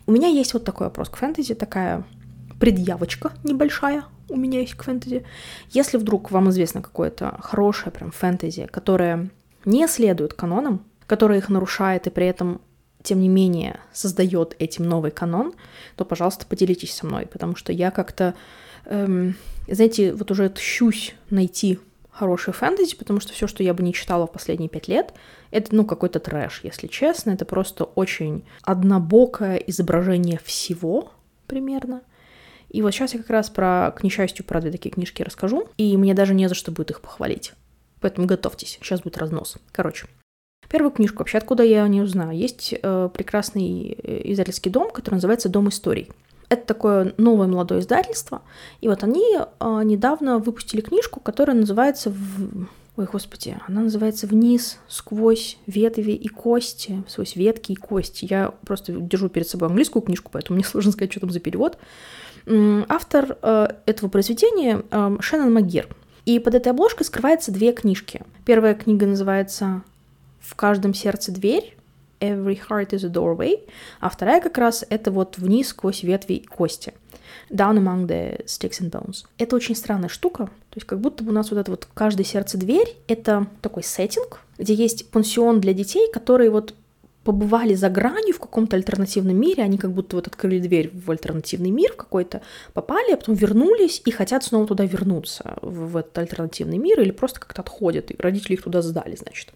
У 0.05 0.11
меня 0.11 0.27
есть 0.27 0.53
вот 0.53 0.63
такой 0.63 0.87
вопрос 0.87 1.09
к 1.09 1.17
фэнтези, 1.17 1.53
такая 1.53 2.05
предъявочка 2.59 3.33
небольшая 3.43 4.03
у 4.29 4.35
меня 4.35 4.59
есть 4.61 4.75
к 4.75 4.83
фэнтези. 4.83 5.25
Если 5.69 5.97
вдруг 5.97 6.31
вам 6.31 6.49
известно 6.49 6.81
какое-то 6.81 7.37
хорошее 7.41 7.91
прям 7.91 8.11
фэнтези, 8.11 8.67
которое 8.71 9.29
не 9.65 9.87
следует 9.87 10.33
канонам, 10.33 10.83
которое 11.05 11.39
их 11.39 11.49
нарушает 11.49 12.07
и 12.07 12.09
при 12.09 12.27
этом 12.27 12.61
тем 13.03 13.21
не 13.21 13.29
менее 13.29 13.79
создает 13.93 14.55
этим 14.59 14.85
новый 14.85 15.11
канон, 15.11 15.53
то, 15.95 16.03
пожалуйста, 16.03 16.45
поделитесь 16.45 16.93
со 16.93 17.05
мной, 17.05 17.25
потому 17.25 17.55
что 17.55 17.71
я 17.71 17.91
как-то 17.91 18.33
эм, 18.87 19.35
знаете, 19.67 20.13
вот 20.13 20.31
уже 20.31 20.51
тщусь 20.55 21.13
найти 21.29 21.79
хороший 22.09 22.53
фэнтези, 22.53 22.95
потому 22.95 23.19
что 23.19 23.33
все, 23.33 23.47
что 23.47 23.61
я 23.63 23.73
бы 23.73 23.83
не 23.83 23.93
читала 23.93 24.25
в 24.25 24.31
последние 24.31 24.69
пять 24.69 24.87
лет, 24.87 25.13
это, 25.51 25.75
ну, 25.75 25.85
какой-то 25.85 26.19
трэш, 26.19 26.61
если 26.63 26.87
честно. 26.87 27.31
Это 27.31 27.45
просто 27.45 27.83
очень 27.83 28.43
однобокое 28.63 29.57
изображение 29.57 30.39
всего 30.43 31.11
примерно. 31.45 32.01
И 32.69 32.81
вот 32.81 32.91
сейчас 32.91 33.13
я 33.13 33.19
как 33.19 33.29
раз 33.29 33.49
про, 33.49 33.93
к 33.95 34.03
несчастью, 34.03 34.45
про 34.45 34.59
две 34.61 34.71
такие 34.71 34.91
книжки 34.91 35.21
расскажу, 35.21 35.69
и 35.77 35.95
мне 35.95 36.13
даже 36.13 36.33
не 36.33 36.49
за 36.49 36.55
что 36.55 36.71
будет 36.71 36.91
их 36.91 37.01
похвалить. 37.01 37.53
Поэтому 38.01 38.27
готовьтесь, 38.27 38.77
сейчас 38.81 39.01
будет 39.01 39.17
разнос. 39.17 39.57
Короче, 39.71 40.07
первую 40.69 40.91
книжку, 40.91 41.19
вообще 41.19 41.37
откуда 41.37 41.63
я 41.63 41.87
не 41.87 42.01
узнаю, 42.01 42.37
есть 42.37 42.73
э, 42.73 43.09
прекрасный 43.13 43.97
э, 44.03 44.21
издательский 44.25 44.69
дом, 44.69 44.91
который 44.91 45.15
называется 45.15 45.49
«Дом 45.49 45.69
историй». 45.69 46.11
Это 46.49 46.65
такое 46.65 47.13
новое 47.17 47.47
молодое 47.47 47.81
издательство, 47.81 48.41
и 48.79 48.87
вот 48.87 49.03
они 49.03 49.37
э, 49.37 49.81
недавно 49.83 50.39
выпустили 50.39 50.79
книжку, 50.79 51.19
которая 51.19 51.57
называется 51.57 52.09
в... 52.09 52.67
Ой, 52.95 53.05
господи, 53.11 53.57
она 53.67 53.81
называется 53.81 54.25
«Вниз, 54.27 54.79
сквозь 54.87 55.57
ветви 55.67 56.13
и 56.13 56.27
кости», 56.29 57.03
сквозь 57.07 57.35
ветки 57.35 57.73
и 57.73 57.75
кости. 57.75 58.25
Я 58.29 58.53
просто 58.65 58.93
держу 58.93 59.29
перед 59.29 59.47
собой 59.47 59.67
английскую 59.67 60.01
книжку, 60.01 60.31
поэтому 60.31 60.55
мне 60.55 60.65
сложно 60.67 60.93
сказать, 60.93 61.11
что 61.11 61.19
там 61.19 61.31
за 61.31 61.39
перевод. 61.39 61.77
Автор 62.47 63.37
э, 63.41 63.67
этого 63.85 64.09
произведения 64.09 64.83
э, 64.89 65.17
Шеннон 65.19 65.53
Магир. 65.53 65.89
И 66.25 66.39
под 66.39 66.55
этой 66.55 66.69
обложкой 66.69 67.05
скрывается 67.05 67.51
две 67.51 67.71
книжки. 67.73 68.21
Первая 68.45 68.73
книга 68.73 69.05
называется 69.05 69.83
«В 70.39 70.55
каждом 70.55 70.93
сердце 70.93 71.31
дверь», 71.31 71.76
Every 72.19 72.59
Heart 72.69 72.89
is 72.89 73.05
a 73.05 73.09
Doorway, 73.09 73.67
а 73.99 74.09
вторая 74.09 74.41
как 74.41 74.57
раз 74.57 74.85
это 74.89 75.11
вот 75.11 75.37
вниз 75.37 75.69
сквозь 75.69 76.03
ветви 76.03 76.45
кости. 76.49 76.93
Down 77.49 77.77
among 77.77 78.07
the 78.07 78.45
sticks 78.45 78.81
and 78.81 78.91
bones. 78.91 79.25
Это 79.37 79.55
очень 79.55 79.75
странная 79.75 80.09
штука, 80.09 80.45
то 80.45 80.75
есть 80.75 80.87
как 80.87 80.99
будто 80.99 81.23
бы 81.23 81.31
у 81.31 81.33
нас 81.33 81.51
вот 81.51 81.57
это 81.59 81.71
вот 81.71 81.87
каждое 81.93 82.23
сердце 82.23 82.57
дверь, 82.57 82.95
это 83.07 83.47
такой 83.61 83.83
сеттинг, 83.83 84.41
где 84.57 84.73
есть 84.73 85.09
пансион 85.11 85.61
для 85.61 85.73
детей, 85.73 86.11
которые 86.11 86.49
вот 86.49 86.73
побывали 87.27 87.73
за 87.73 87.89
гранью 87.89 88.33
в 88.33 88.39
каком-то 88.39 88.77
альтернативном 88.77 89.35
мире, 89.35 89.61
они 89.61 89.77
как 89.77 89.91
будто 89.91 90.15
вот 90.15 90.27
открыли 90.27 90.59
дверь 90.59 90.91
в 90.93 91.11
альтернативный 91.11 91.71
мир 91.71 91.91
какой-то, 91.91 92.41
попали, 92.73 93.11
а 93.11 93.17
потом 93.17 93.35
вернулись 93.35 94.01
и 94.05 94.11
хотят 94.11 94.45
снова 94.45 94.65
туда 94.65 94.85
вернуться, 94.85 95.57
в, 95.61 95.91
в 95.91 95.97
этот 95.97 96.17
альтернативный 96.17 96.77
мир, 96.77 97.01
или 97.01 97.11
просто 97.11 97.41
как-то 97.41 97.63
отходят, 97.63 98.11
и 98.11 98.15
родители 98.17 98.53
их 98.53 98.63
туда 98.63 98.81
сдали, 98.81 99.17
значит. 99.17 99.49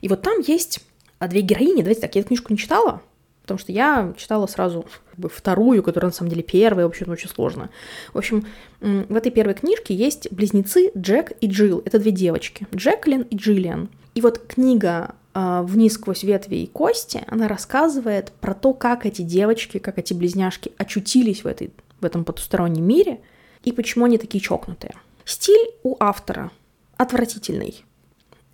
И 0.00 0.06
вот 0.06 0.22
там 0.22 0.38
есть 0.46 0.78
а, 1.22 1.28
две 1.28 1.40
героини, 1.40 1.82
давайте 1.82 2.00
так, 2.00 2.16
я 2.16 2.20
эту 2.20 2.28
книжку 2.28 2.52
не 2.52 2.58
читала, 2.58 3.00
потому 3.42 3.58
что 3.58 3.70
я 3.70 4.12
читала 4.16 4.48
сразу 4.48 4.82
как 4.82 5.18
бы, 5.18 5.28
вторую, 5.28 5.80
которая 5.84 6.10
на 6.10 6.14
самом 6.14 6.30
деле 6.30 6.42
первая, 6.42 6.84
в 6.84 6.88
общем, 6.88 7.10
очень 7.10 7.28
сложно. 7.28 7.70
В 8.12 8.18
общем, 8.18 8.44
в 8.80 9.14
этой 9.14 9.30
первой 9.30 9.54
книжке 9.54 9.94
есть 9.94 10.32
близнецы 10.32 10.90
Джек 10.98 11.30
и 11.40 11.46
Джилл. 11.46 11.80
Это 11.84 12.00
две 12.00 12.10
девочки, 12.10 12.66
Джеклин 12.74 13.22
и 13.22 13.36
Джиллиан. 13.36 13.88
И 14.16 14.20
вот 14.20 14.40
книга 14.40 15.14
а, 15.32 15.62
вниз 15.62 15.94
сквозь 15.94 16.24
ветви 16.24 16.56
и 16.56 16.66
кости, 16.66 17.22
она 17.28 17.46
рассказывает 17.46 18.32
про 18.40 18.52
то, 18.52 18.74
как 18.74 19.06
эти 19.06 19.22
девочки, 19.22 19.78
как 19.78 20.00
эти 20.00 20.14
близняшки 20.14 20.72
очутились 20.76 21.44
в, 21.44 21.46
этой, 21.46 21.70
в 22.00 22.04
этом 22.04 22.24
потустороннем 22.24 22.84
мире 22.84 23.20
и 23.62 23.70
почему 23.70 24.06
они 24.06 24.18
такие 24.18 24.40
чокнутые. 24.40 24.96
Стиль 25.24 25.70
у 25.84 25.96
автора 26.00 26.50
отвратительный. 26.96 27.84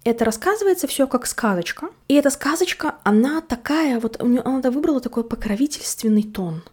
Это 0.08 0.24
рассказывается 0.24 0.86
все 0.86 1.06
как 1.06 1.26
сказочка. 1.26 1.90
И 2.08 2.14
эта 2.14 2.30
сказочка, 2.30 2.94
она 3.04 3.42
такая, 3.42 4.00
вот 4.00 4.18
она 4.18 4.70
выбрала 4.70 5.02
такой 5.02 5.22
покровительственный 5.22 6.22
тон– 6.22 6.62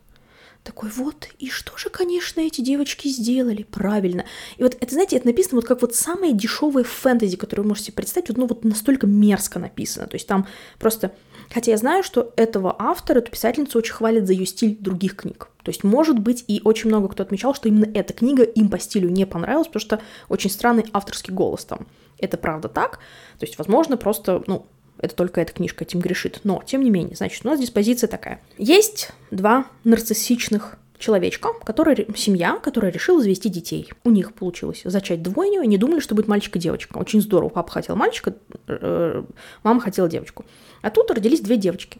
такой 0.64 0.90
вот, 0.90 1.28
и 1.38 1.50
что 1.50 1.78
же, 1.78 1.90
конечно, 1.90 2.40
эти 2.42 2.62
девочки 2.62 3.08
сделали 3.08 3.64
правильно. 3.64 4.26
И 4.58 4.64
вот 4.64 4.76
это, 4.80 4.94
знаете, 4.94 5.18
это 5.18 5.28
написано 5.28 5.58
вот 5.58 5.66
как 5.66 5.82
вот 5.82 5.94
самые 5.94 6.34
дешевые 6.34 6.84
фэнтези, 6.84 7.38
которые 7.38 7.64
вы 7.64 7.70
можете 7.70 7.92
представить, 7.92 8.30
вот, 8.30 8.38
ну 8.38 8.48
вот 8.48 8.64
настолько 8.64 9.06
мерзко 9.06 9.60
написано. 9.60 10.08
То 10.08 10.16
есть 10.16 10.28
там 10.28 10.48
просто... 10.80 11.12
Хотя 11.54 11.72
я 11.72 11.78
знаю, 11.78 12.04
что 12.04 12.34
этого 12.36 12.76
автора, 12.80 13.20
эту 13.20 13.32
писательницу 13.32 13.78
очень 13.78 13.94
хвалят 13.94 14.26
за 14.26 14.34
ее 14.34 14.48
стиль 14.48 14.76
других 14.80 15.18
книг. 15.18 15.50
То 15.66 15.70
есть, 15.70 15.84
может 15.84 16.20
быть, 16.20 16.46
и 16.48 16.62
очень 16.64 16.90
много 16.90 17.08
кто 17.08 17.24
отмечал, 17.24 17.56
что 17.56 17.68
именно 17.68 17.90
эта 17.96 18.14
книга 18.14 18.44
им 18.44 18.70
по 18.70 18.78
стилю 18.78 19.10
не 19.10 19.26
понравилась, 19.26 19.66
потому 19.66 19.82
что 19.82 20.02
очень 20.30 20.52
странный 20.52 20.86
авторский 20.94 21.34
голос 21.34 21.66
там. 21.66 21.88
Это 22.20 22.38
правда 22.38 22.70
так. 22.70 23.00
То 23.40 23.48
есть, 23.48 23.58
возможно, 23.58 23.98
просто, 23.98 24.44
ну, 24.46 24.68
это 25.00 25.16
только 25.16 25.42
эта 25.42 25.54
книжка 25.54 25.84
этим 25.84 26.02
грешит. 26.02 26.42
Но, 26.44 26.62
тем 26.64 26.84
не 26.84 26.92
менее, 26.92 27.16
значит, 27.16 27.44
у 27.44 27.50
нас 27.50 27.58
здесь 27.58 27.72
позиция 27.72 28.08
такая. 28.08 28.42
Есть 28.60 29.12
два 29.32 29.66
нарциссичных 29.84 30.78
человечка, 31.00 31.50
который, 31.64 32.08
семья, 32.16 32.60
которая 32.62 32.92
решила 32.92 33.20
завести 33.20 33.50
детей. 33.50 33.90
У 34.04 34.12
них 34.12 34.36
получилось 34.36 34.84
зачать 34.86 35.24
двойню, 35.24 35.64
и 35.64 35.68
не 35.68 35.80
думали, 35.80 36.00
что 36.00 36.14
будет 36.14 36.28
мальчик 36.28 36.58
и 36.58 36.60
девочка. 36.60 37.00
Очень 37.00 37.22
здорово. 37.22 37.50
Папа 37.50 37.72
хотел 37.72 37.96
мальчика, 37.96 38.36
э, 38.68 39.24
мама 39.64 39.82
хотела 39.82 40.08
девочку. 40.08 40.46
А 40.84 40.92
тут 40.92 41.10
родились 41.10 41.42
две 41.42 41.58
девочки. 41.58 42.00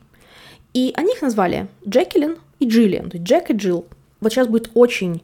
И 0.76 0.92
они 0.98 1.14
их 1.14 1.22
назвали 1.22 1.68
Джекилин 1.88 2.38
и 2.60 2.68
Джиллиан. 2.68 3.10
То 3.10 3.18
есть 3.18 3.28
Джек 3.28 3.50
и 3.50 3.54
Джилл. 3.54 3.86
Вот 4.20 4.34
сейчас 4.34 4.50
будет 4.50 4.72
очень 4.74 5.24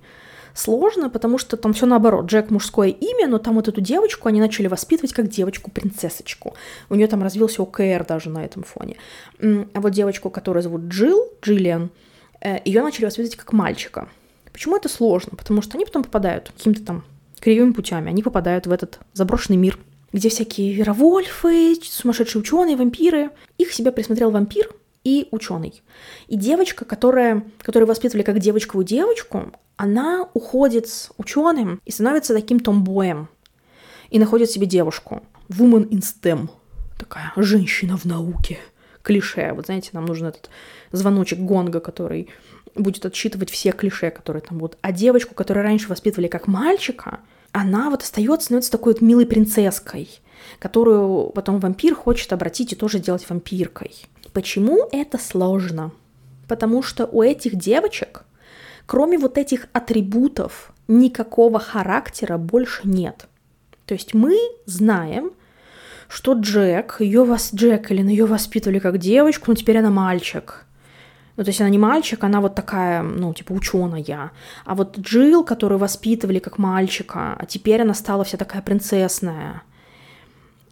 сложно, 0.53 1.09
потому 1.09 1.37
что 1.37 1.57
там 1.57 1.73
все 1.73 1.85
наоборот. 1.85 2.27
Джек 2.27 2.49
мужское 2.51 2.87
имя, 2.87 3.27
но 3.27 3.37
там 3.37 3.55
вот 3.55 3.67
эту 3.67 3.81
девочку 3.81 4.29
они 4.29 4.39
начали 4.39 4.67
воспитывать 4.67 5.11
как 5.11 5.27
девочку-принцессочку. 5.27 6.55
У 6.89 6.95
нее 6.95 7.07
там 7.07 7.21
развился 7.21 7.61
ОКР 7.61 8.05
даже 8.07 8.29
на 8.29 8.45
этом 8.45 8.63
фоне. 8.63 8.95
А 9.41 9.81
вот 9.81 9.89
девочку, 9.89 10.29
которую 10.29 10.63
зовут 10.63 10.83
Джилл, 10.83 11.27
Джиллиан, 11.41 11.89
э, 12.39 12.59
ее 12.63 12.81
начали 12.81 13.03
воспитывать 13.03 13.35
как 13.35 13.51
мальчика. 13.51 14.07
Почему 14.53 14.77
это 14.77 14.87
сложно? 14.87 15.35
Потому 15.37 15.61
что 15.61 15.75
они 15.75 15.83
потом 15.83 16.05
попадают 16.05 16.53
какими-то 16.55 16.85
там 16.85 17.03
кривыми 17.41 17.73
путями, 17.73 18.09
они 18.09 18.23
попадают 18.23 18.67
в 18.67 18.71
этот 18.71 18.99
заброшенный 19.11 19.57
мир, 19.57 19.77
где 20.13 20.29
всякие 20.29 20.71
веровольфы, 20.71 21.75
сумасшедшие 21.81 22.41
ученые, 22.41 22.77
вампиры. 22.77 23.31
Их 23.57 23.73
себя 23.73 23.91
присмотрел 23.91 24.31
вампир, 24.31 24.69
и 25.03 25.27
ученый. 25.31 25.81
И 26.27 26.35
девочка, 26.35 26.85
которая, 26.85 27.43
которую 27.59 27.87
воспитывали 27.87 28.23
как 28.23 28.39
девочковую 28.39 28.85
девочку, 28.85 29.51
она 29.77 30.29
уходит 30.33 30.87
с 30.87 31.11
ученым 31.17 31.81
и 31.85 31.91
становится 31.91 32.33
таким 32.33 32.59
томбоем. 32.59 33.29
И 34.09 34.19
находит 34.19 34.51
себе 34.51 34.67
девушку. 34.67 35.23
Woman 35.49 35.89
in 35.89 36.01
STEM. 36.01 36.49
Такая 36.99 37.31
женщина 37.35 37.97
в 37.97 38.05
науке. 38.05 38.59
Клише. 39.01 39.53
Вот 39.53 39.65
знаете, 39.65 39.89
нам 39.93 40.05
нужен 40.05 40.27
этот 40.27 40.49
звоночек 40.91 41.39
гонга, 41.39 41.79
который 41.79 42.29
будет 42.75 43.05
отсчитывать 43.05 43.49
все 43.49 43.71
клише, 43.71 44.11
которые 44.11 44.41
там 44.41 44.57
будут. 44.57 44.77
А 44.81 44.91
девочку, 44.91 45.33
которую 45.33 45.63
раньше 45.63 45.89
воспитывали 45.89 46.27
как 46.27 46.47
мальчика, 46.47 47.19
она 47.51 47.89
вот 47.89 48.03
остается, 48.03 48.45
становится 48.45 48.71
такой 48.71 48.93
вот 48.93 49.01
милой 49.01 49.25
принцесской, 49.25 50.09
которую 50.59 51.31
потом 51.31 51.59
вампир 51.59 51.95
хочет 51.95 52.31
обратить 52.33 52.73
и 52.73 52.75
тоже 52.75 52.99
сделать 52.99 53.27
вампиркой. 53.29 53.91
Почему 54.33 54.87
это 54.91 55.17
сложно? 55.17 55.91
Потому 56.47 56.83
что 56.83 57.05
у 57.05 57.21
этих 57.21 57.55
девочек, 57.55 58.23
кроме 58.85 59.17
вот 59.17 59.37
этих 59.37 59.67
атрибутов, 59.73 60.73
никакого 60.87 61.59
характера 61.59 62.37
больше 62.37 62.81
нет. 62.83 63.27
То 63.85 63.93
есть 63.93 64.13
мы 64.13 64.37
знаем, 64.65 65.31
что 66.07 66.33
Джек, 66.33 66.97
ее 66.99 67.23
вас, 67.23 67.53
Джекалин, 67.53 68.07
ее 68.07 68.25
воспитывали 68.25 68.79
как 68.79 68.97
девочку, 68.97 69.45
но 69.47 69.55
теперь 69.55 69.77
она 69.77 69.89
мальчик. 69.89 70.65
Ну, 71.37 71.43
то 71.43 71.49
есть 71.49 71.61
она 71.61 71.69
не 71.69 71.77
мальчик, 71.77 72.23
она 72.23 72.41
вот 72.41 72.55
такая, 72.55 73.01
ну, 73.01 73.33
типа 73.33 73.53
ученая. 73.53 74.31
А 74.65 74.75
вот 74.75 74.97
Джилл, 74.99 75.43
которую 75.43 75.79
воспитывали 75.79 76.39
как 76.39 76.57
мальчика, 76.57 77.35
а 77.39 77.45
теперь 77.45 77.81
она 77.81 77.93
стала 77.93 78.23
вся 78.23 78.37
такая 78.37 78.61
принцессная. 78.61 79.63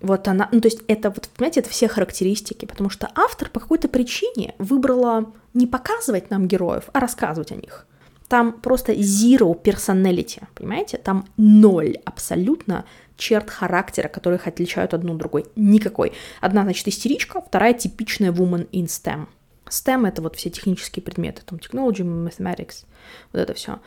Вот 0.01 0.27
она, 0.27 0.47
ну 0.51 0.61
то 0.61 0.67
есть 0.67 0.81
это, 0.87 1.09
вот, 1.09 1.29
понимаете, 1.35 1.59
это 1.59 1.69
все 1.69 1.87
характеристики, 1.87 2.65
потому 2.65 2.89
что 2.89 3.09
автор 3.15 3.49
по 3.49 3.59
какой-то 3.59 3.89
причине 3.89 4.55
выбрала 4.57 5.33
не 5.53 5.67
показывать 5.67 6.29
нам 6.29 6.47
героев, 6.47 6.85
а 6.93 6.99
рассказывать 6.99 7.51
о 7.51 7.55
них. 7.55 7.85
Там 8.29 8.53
просто 8.53 8.93
zero 8.93 9.59
personality, 9.61 10.43
понимаете? 10.53 10.97
Там 10.97 11.27
ноль 11.35 11.97
абсолютно 12.05 12.85
черт 13.17 13.49
характера, 13.49 14.07
которые 14.07 14.37
их 14.39 14.47
отличают 14.47 14.93
одну 14.93 15.15
другой. 15.15 15.45
Никакой. 15.55 16.13
Одна, 16.39 16.63
значит, 16.63 16.87
истеричка, 16.87 17.41
вторая 17.41 17.73
типичная 17.73 18.31
woman 18.31 18.69
in 18.69 18.85
STEM. 18.85 19.27
STEM— 19.65 20.07
это 20.07 20.21
вот 20.21 20.35
все 20.35 20.49
технические 20.49 21.03
предметы, 21.03 21.41
там, 21.45 21.59
technology, 21.59 22.03
mathematics, 22.03 22.85
вот 23.33 23.39
это 23.41 23.53
все. 23.53 23.79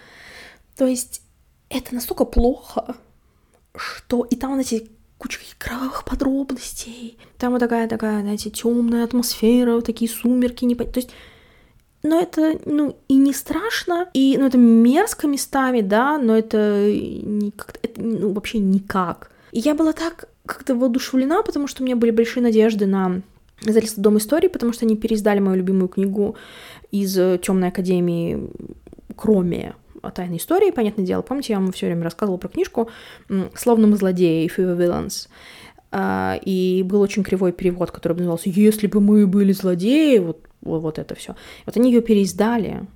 То 0.77 0.87
есть 0.87 1.23
это 1.69 1.95
настолько 1.95 2.25
плохо, 2.25 2.97
что 3.75 4.25
и 4.25 4.37
там 4.37 4.57
вот 4.57 4.61
эти 4.61 4.91
куча 5.23 5.39
кровавых 5.57 6.05
подробностей. 6.05 7.17
Там 7.39 7.53
вот 7.53 7.61
такая, 7.61 7.87
такая, 7.89 8.23
знаете, 8.23 8.51
темная 8.51 9.05
атмосфера, 9.05 9.75
вот 9.77 9.85
такие 9.85 10.11
сумерки, 10.11 10.65
не... 10.65 10.75
То 10.75 10.99
есть 10.99 11.11
но 12.03 12.21
это, 12.21 12.59
ну, 12.67 12.97
и 13.07 13.15
не 13.15 13.33
страшно, 13.33 14.09
и, 14.13 14.37
ну, 14.37 14.47
это 14.47 14.59
мерзко 14.59 15.29
местами, 15.29 15.83
да, 15.83 16.19
но 16.19 16.37
это, 16.37 16.91
не, 16.93 17.53
как 17.53 17.79
это 17.81 18.03
ну, 18.03 18.33
вообще 18.33 18.59
никак. 18.59 19.31
И 19.53 19.61
я 19.61 19.77
была 19.77 19.93
так 19.93 20.29
как-то 20.45 20.75
воодушевлена, 20.75 21.45
потому 21.45 21.69
что 21.69 21.85
у 21.85 21.87
меня 21.87 21.95
были 21.95 22.11
большие 22.11 22.43
надежды 22.43 22.87
на 22.87 23.23
издательство 23.61 24.03
Дом 24.03 24.19
истории, 24.19 24.49
потому 24.49 24.73
что 24.73 24.85
они 24.85 24.97
переиздали 24.97 25.39
мою 25.39 25.59
любимую 25.59 25.87
книгу 25.87 26.35
из 26.91 27.15
Темной 27.15 27.69
академии 27.69 28.51
Кроме 29.15 29.75
тайной 30.11 30.39
истории, 30.39 30.71
понятное 30.71 31.05
дело. 31.05 31.23
Помните, 31.23 31.53
я 31.53 31.61
вам 31.61 31.73
все 31.73 31.87
время 31.87 32.05
рассказывала 32.05 32.39
про 32.39 32.49
книжку 32.49 32.91
«Словно 33.55 33.87
мы 33.87 33.97
злодеи» 33.97 34.47
«If 34.47 34.57
we 34.59 34.77
villains». 34.77 35.29
Uh, 35.91 36.41
и 36.43 36.83
был 36.85 37.03
очень 37.03 37.23
кривой 37.23 37.53
перевод, 37.53 37.91
который 37.91 38.15
назывался 38.17 38.49
«Если 38.49 38.87
бы 38.87 39.03
мы 39.03 39.27
были 39.27 39.53
злодеи», 39.53 40.19
вот, 40.19 40.49
вот 40.63 40.99
это 40.99 41.15
все. 41.15 41.37
Вот 41.67 41.77
они 41.77 41.93
ее 41.93 42.01
переиздали, 42.01 42.87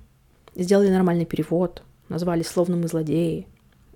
сделали 0.55 0.89
нормальный 0.89 1.25
перевод. 1.25 1.83
назвали 2.09 2.41
словно 2.41 2.75
мы 2.75 2.87
злодеи. 2.87 3.45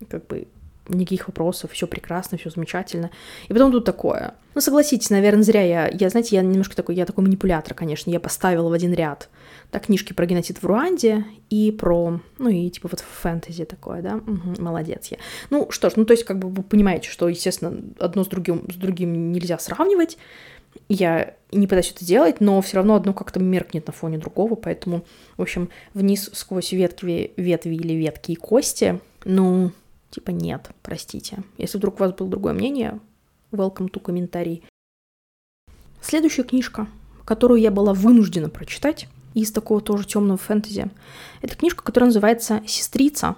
Как 0.07 0.27
бы 0.27 0.47
никаких 0.87 1.27
вопросов, 1.27 1.71
все 1.71 1.87
прекрасно, 1.87 2.37
все 2.37 2.49
замечательно. 2.49 3.09
И 3.47 3.53
потом 3.53 3.71
тут 3.71 3.85
такое. 3.85 4.33
Ну, 4.55 4.61
согласитесь, 4.61 5.09
наверное, 5.09 5.43
зря 5.43 5.61
я, 5.63 5.87
я, 5.87 6.09
знаете, 6.09 6.35
я 6.35 6.41
немножко 6.41 6.75
такой, 6.75 6.95
я 6.95 7.05
такой 7.05 7.23
манипулятор, 7.23 7.73
конечно, 7.73 8.09
я 8.09 8.19
поставила 8.19 8.69
в 8.69 8.73
один 8.73 8.93
ряд 8.93 9.29
так, 9.71 9.85
книжки 9.85 10.11
про 10.11 10.25
геноцид 10.25 10.61
в 10.61 10.65
Руанде 10.65 11.25
и 11.49 11.71
про, 11.71 12.19
ну, 12.37 12.49
и 12.49 12.69
типа 12.69 12.89
вот 12.91 12.99
фэнтези 12.99 13.63
такое, 13.63 14.01
да, 14.01 14.17
угу, 14.17 14.61
молодец 14.61 15.07
я. 15.07 15.17
Ну, 15.49 15.71
что 15.71 15.89
ж, 15.89 15.93
ну, 15.95 16.05
то 16.05 16.11
есть, 16.11 16.25
как 16.25 16.39
бы 16.39 16.49
вы 16.49 16.61
понимаете, 16.61 17.09
что, 17.09 17.29
естественно, 17.29 17.81
одно 17.97 18.25
с 18.25 18.27
другим, 18.27 18.65
с 18.69 18.75
другим 18.75 19.31
нельзя 19.31 19.57
сравнивать, 19.57 20.17
я 20.89 21.35
не 21.51 21.67
пытаюсь 21.67 21.91
это 21.91 22.05
делать, 22.05 22.41
но 22.41 22.61
все 22.61 22.77
равно 22.77 22.95
одно 22.95 23.13
как-то 23.13 23.39
меркнет 23.39 23.87
на 23.87 23.93
фоне 23.93 24.17
другого, 24.17 24.55
поэтому, 24.55 25.05
в 25.37 25.41
общем, 25.41 25.69
вниз 25.93 26.29
сквозь 26.33 26.73
ветви, 26.73 27.31
ветви 27.37 27.75
или 27.75 27.93
ветки 27.93 28.33
и 28.33 28.35
кости, 28.35 28.99
ну, 29.23 29.71
типа 30.09 30.31
нет, 30.31 30.69
простите. 30.81 31.43
Если 31.57 31.77
вдруг 31.77 31.95
у 31.95 31.99
вас 31.99 32.13
было 32.13 32.29
другое 32.29 32.53
мнение, 32.53 32.99
welcome 33.51 33.89
to 33.89 34.01
комментарий. 34.01 34.63
Следующая 36.01 36.43
книжка, 36.43 36.87
которую 37.23 37.61
я 37.61 37.71
была 37.71 37.93
вынуждена 37.93 38.49
прочитать, 38.49 39.07
из 39.33 39.51
такого 39.51 39.81
тоже 39.81 40.05
темного 40.05 40.37
фэнтези, 40.37 40.89
это 41.41 41.55
книжка, 41.55 41.83
которая 41.83 42.07
называется 42.07 42.61
«Сестрица». 42.65 43.35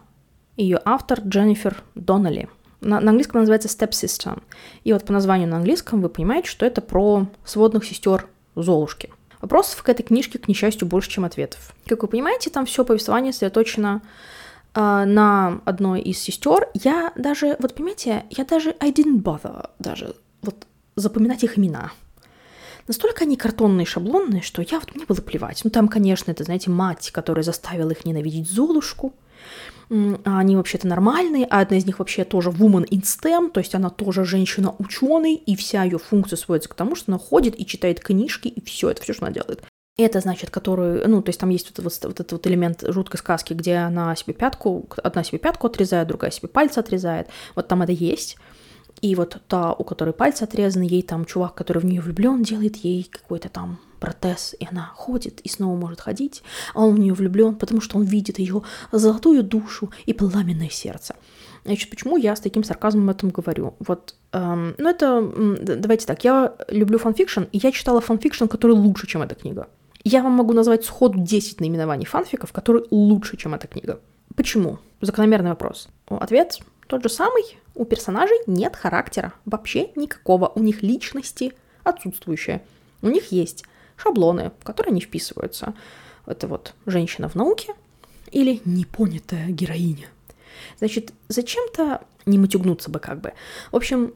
Ее 0.55 0.79
автор 0.85 1.19
Дженнифер 1.21 1.81
Доннелли– 1.95 2.47
на, 2.83 2.99
на 2.99 3.11
английском 3.11 3.39
называется 3.39 3.69
Step 3.69 3.91
Sister. 3.91 4.41
И 4.83 4.93
вот 4.93 5.05
по 5.05 5.13
названию 5.13 5.47
на 5.47 5.57
английском 5.57 6.01
вы 6.01 6.09
понимаете, 6.09 6.49
что 6.49 6.65
это 6.65 6.81
про 6.81 7.27
сводных 7.45 7.85
сестер 7.85 8.27
Золушки. 8.55 9.09
Вопросов 9.41 9.81
к 9.83 9.89
этой 9.89 10.03
книжке, 10.03 10.37
к 10.37 10.47
несчастью, 10.47 10.87
больше, 10.87 11.09
чем 11.09 11.25
ответов. 11.25 11.73
Как 11.87 12.01
вы 12.01 12.07
понимаете, 12.07 12.49
там 12.49 12.65
все 12.65 12.85
повествование 12.85 13.33
сосредоточено 13.33 14.01
э, 14.73 14.79
на 14.79 15.61
одной 15.65 16.01
из 16.01 16.19
сестер. 16.19 16.69
Я 16.73 17.11
даже, 17.15 17.55
вот 17.59 17.73
понимаете, 17.73 18.25
я 18.29 18.45
даже 18.45 18.75
I 18.79 18.91
didn't 18.91 19.23
bother 19.23 19.69
даже 19.79 20.15
вот 20.41 20.67
запоминать 20.95 21.43
их 21.43 21.57
имена. 21.57 21.91
Настолько 22.87 23.23
они 23.23 23.37
картонные, 23.37 23.85
шаблонные, 23.85 24.41
что 24.41 24.61
я 24.61 24.79
вот 24.79 24.93
мне 24.95 25.05
было 25.05 25.17
плевать. 25.17 25.61
Ну 25.63 25.69
там, 25.69 25.87
конечно, 25.87 26.31
это, 26.31 26.43
знаете, 26.43 26.69
мать, 26.69 27.11
которая 27.11 27.43
заставила 27.43 27.91
их 27.91 28.05
ненавидеть 28.05 28.49
Золушку 28.49 29.13
а 29.89 30.39
они 30.39 30.55
вообще-то 30.55 30.87
нормальные, 30.87 31.45
а 31.45 31.59
одна 31.59 31.77
из 31.77 31.85
них 31.85 31.99
вообще 31.99 32.23
тоже 32.23 32.49
woman 32.49 32.87
in 32.89 33.03
STEM, 33.03 33.51
то 33.51 33.59
есть 33.59 33.75
она 33.75 33.89
тоже 33.89 34.25
женщина-ученый, 34.25 35.35
и 35.35 35.55
вся 35.55 35.83
ее 35.83 35.99
функция 35.99 36.37
сводится 36.37 36.69
к 36.69 36.73
тому, 36.73 36.95
что 36.95 37.11
она 37.11 37.19
ходит 37.19 37.59
и 37.59 37.65
читает 37.65 37.99
книжки, 37.99 38.47
и 38.47 38.63
все, 38.63 38.89
это 38.89 39.01
все, 39.03 39.13
что 39.13 39.25
она 39.25 39.33
делает. 39.33 39.63
Это 39.95 40.19
значит, 40.21 40.49
которую, 40.49 41.07
ну, 41.07 41.21
то 41.21 41.29
есть 41.29 41.39
там 41.39 41.49
есть 41.49 41.69
вот, 41.69 41.83
вот, 41.83 41.99
вот 42.03 42.19
этот 42.19 42.31
вот 42.31 42.47
элемент 42.47 42.83
жуткой 42.87 43.19
сказки, 43.19 43.53
где 43.53 43.75
она 43.75 44.15
себе 44.15 44.33
пятку, 44.33 44.89
одна 45.03 45.23
себе 45.23 45.37
пятку 45.37 45.67
отрезает, 45.67 46.07
другая 46.07 46.31
себе 46.31 46.47
пальцы 46.47 46.79
отрезает. 46.79 47.27
Вот 47.53 47.67
там 47.67 47.83
это 47.83 47.91
есть. 47.91 48.37
И 49.03 49.15
вот 49.15 49.41
та, 49.49 49.73
у 49.73 49.83
которой 49.83 50.13
пальцы 50.13 50.43
отрезаны, 50.43 50.83
ей 50.83 51.01
там 51.01 51.25
чувак, 51.25 51.55
который 51.55 51.79
в 51.79 51.85
нее 51.85 51.99
влюблен, 51.99 52.41
делает 52.41 52.77
ей 52.77 53.03
какой-то 53.03 53.49
там 53.49 53.77
протез, 53.99 54.55
и 54.57 54.65
она 54.65 54.93
ходит 54.95 55.41
и 55.41 55.49
снова 55.49 55.75
может 55.75 55.99
ходить, 55.99 56.41
а 56.73 56.85
он 56.85 56.95
в 56.95 56.99
нее 56.99 57.13
влюблен, 57.13 57.55
потому 57.55 57.81
что 57.81 57.97
он 57.97 58.03
видит 58.03 58.39
ее 58.39 58.61
золотую 58.93 59.43
душу 59.43 59.91
и 60.05 60.13
пламенное 60.13 60.69
сердце. 60.69 61.15
Значит, 61.65 61.89
почему 61.89 62.15
я 62.15 62.33
с 62.33 62.39
таким 62.39 62.63
сарказмом 62.63 63.09
об 63.09 63.15
этом 63.17 63.29
говорю? 63.29 63.73
Вот, 63.79 64.15
эм, 64.31 64.73
ну 64.77 64.89
это, 64.89 65.21
давайте 65.59 66.05
так, 66.05 66.23
я 66.23 66.53
люблю 66.69 66.97
fanfiction, 66.97 67.41
и 67.51 67.57
я 67.57 67.73
читала 67.73 67.99
fanfiction, 67.99 68.45
который 68.45 68.71
лучше, 68.71 69.05
чем 69.05 69.21
эта 69.21 69.35
книга. 69.35 69.67
Я 70.05 70.23
вам 70.23 70.31
могу 70.31 70.53
назвать 70.53 70.85
сходу 70.85 71.19
10 71.19 71.59
наименований 71.59 72.05
фанфиков, 72.05 72.53
которые 72.53 72.85
лучше, 72.89 73.35
чем 73.35 73.53
эта 73.53 73.67
книга. 73.67 73.99
Почему? 74.37 74.79
Закономерный 75.01 75.49
вопрос. 75.49 75.89
Ответ 76.07 76.59
тот 76.87 77.03
же 77.03 77.09
самый. 77.09 77.57
У 77.75 77.85
персонажей 77.85 78.37
нет 78.47 78.75
характера, 78.75 79.33
вообще 79.45 79.91
никакого. 79.95 80.51
У 80.55 80.59
них 80.59 80.83
личности 80.83 81.53
отсутствующие. 81.83 82.63
У 83.01 83.09
них 83.09 83.31
есть 83.31 83.65
шаблоны, 83.95 84.51
в 84.59 84.63
которые 84.63 84.93
не 84.93 85.01
вписываются. 85.01 85.73
Это 86.25 86.47
вот 86.47 86.73
женщина 86.85 87.29
в 87.29 87.35
науке 87.35 87.73
или 88.31 88.61
непонятая 88.65 89.47
героиня. 89.47 90.07
Значит, 90.79 91.13
зачем-то 91.27 92.01
не 92.25 92.37
матюгнуться 92.37 92.89
бы 92.89 92.99
как 92.99 93.21
бы. 93.21 93.33
В 93.71 93.75
общем, 93.75 94.13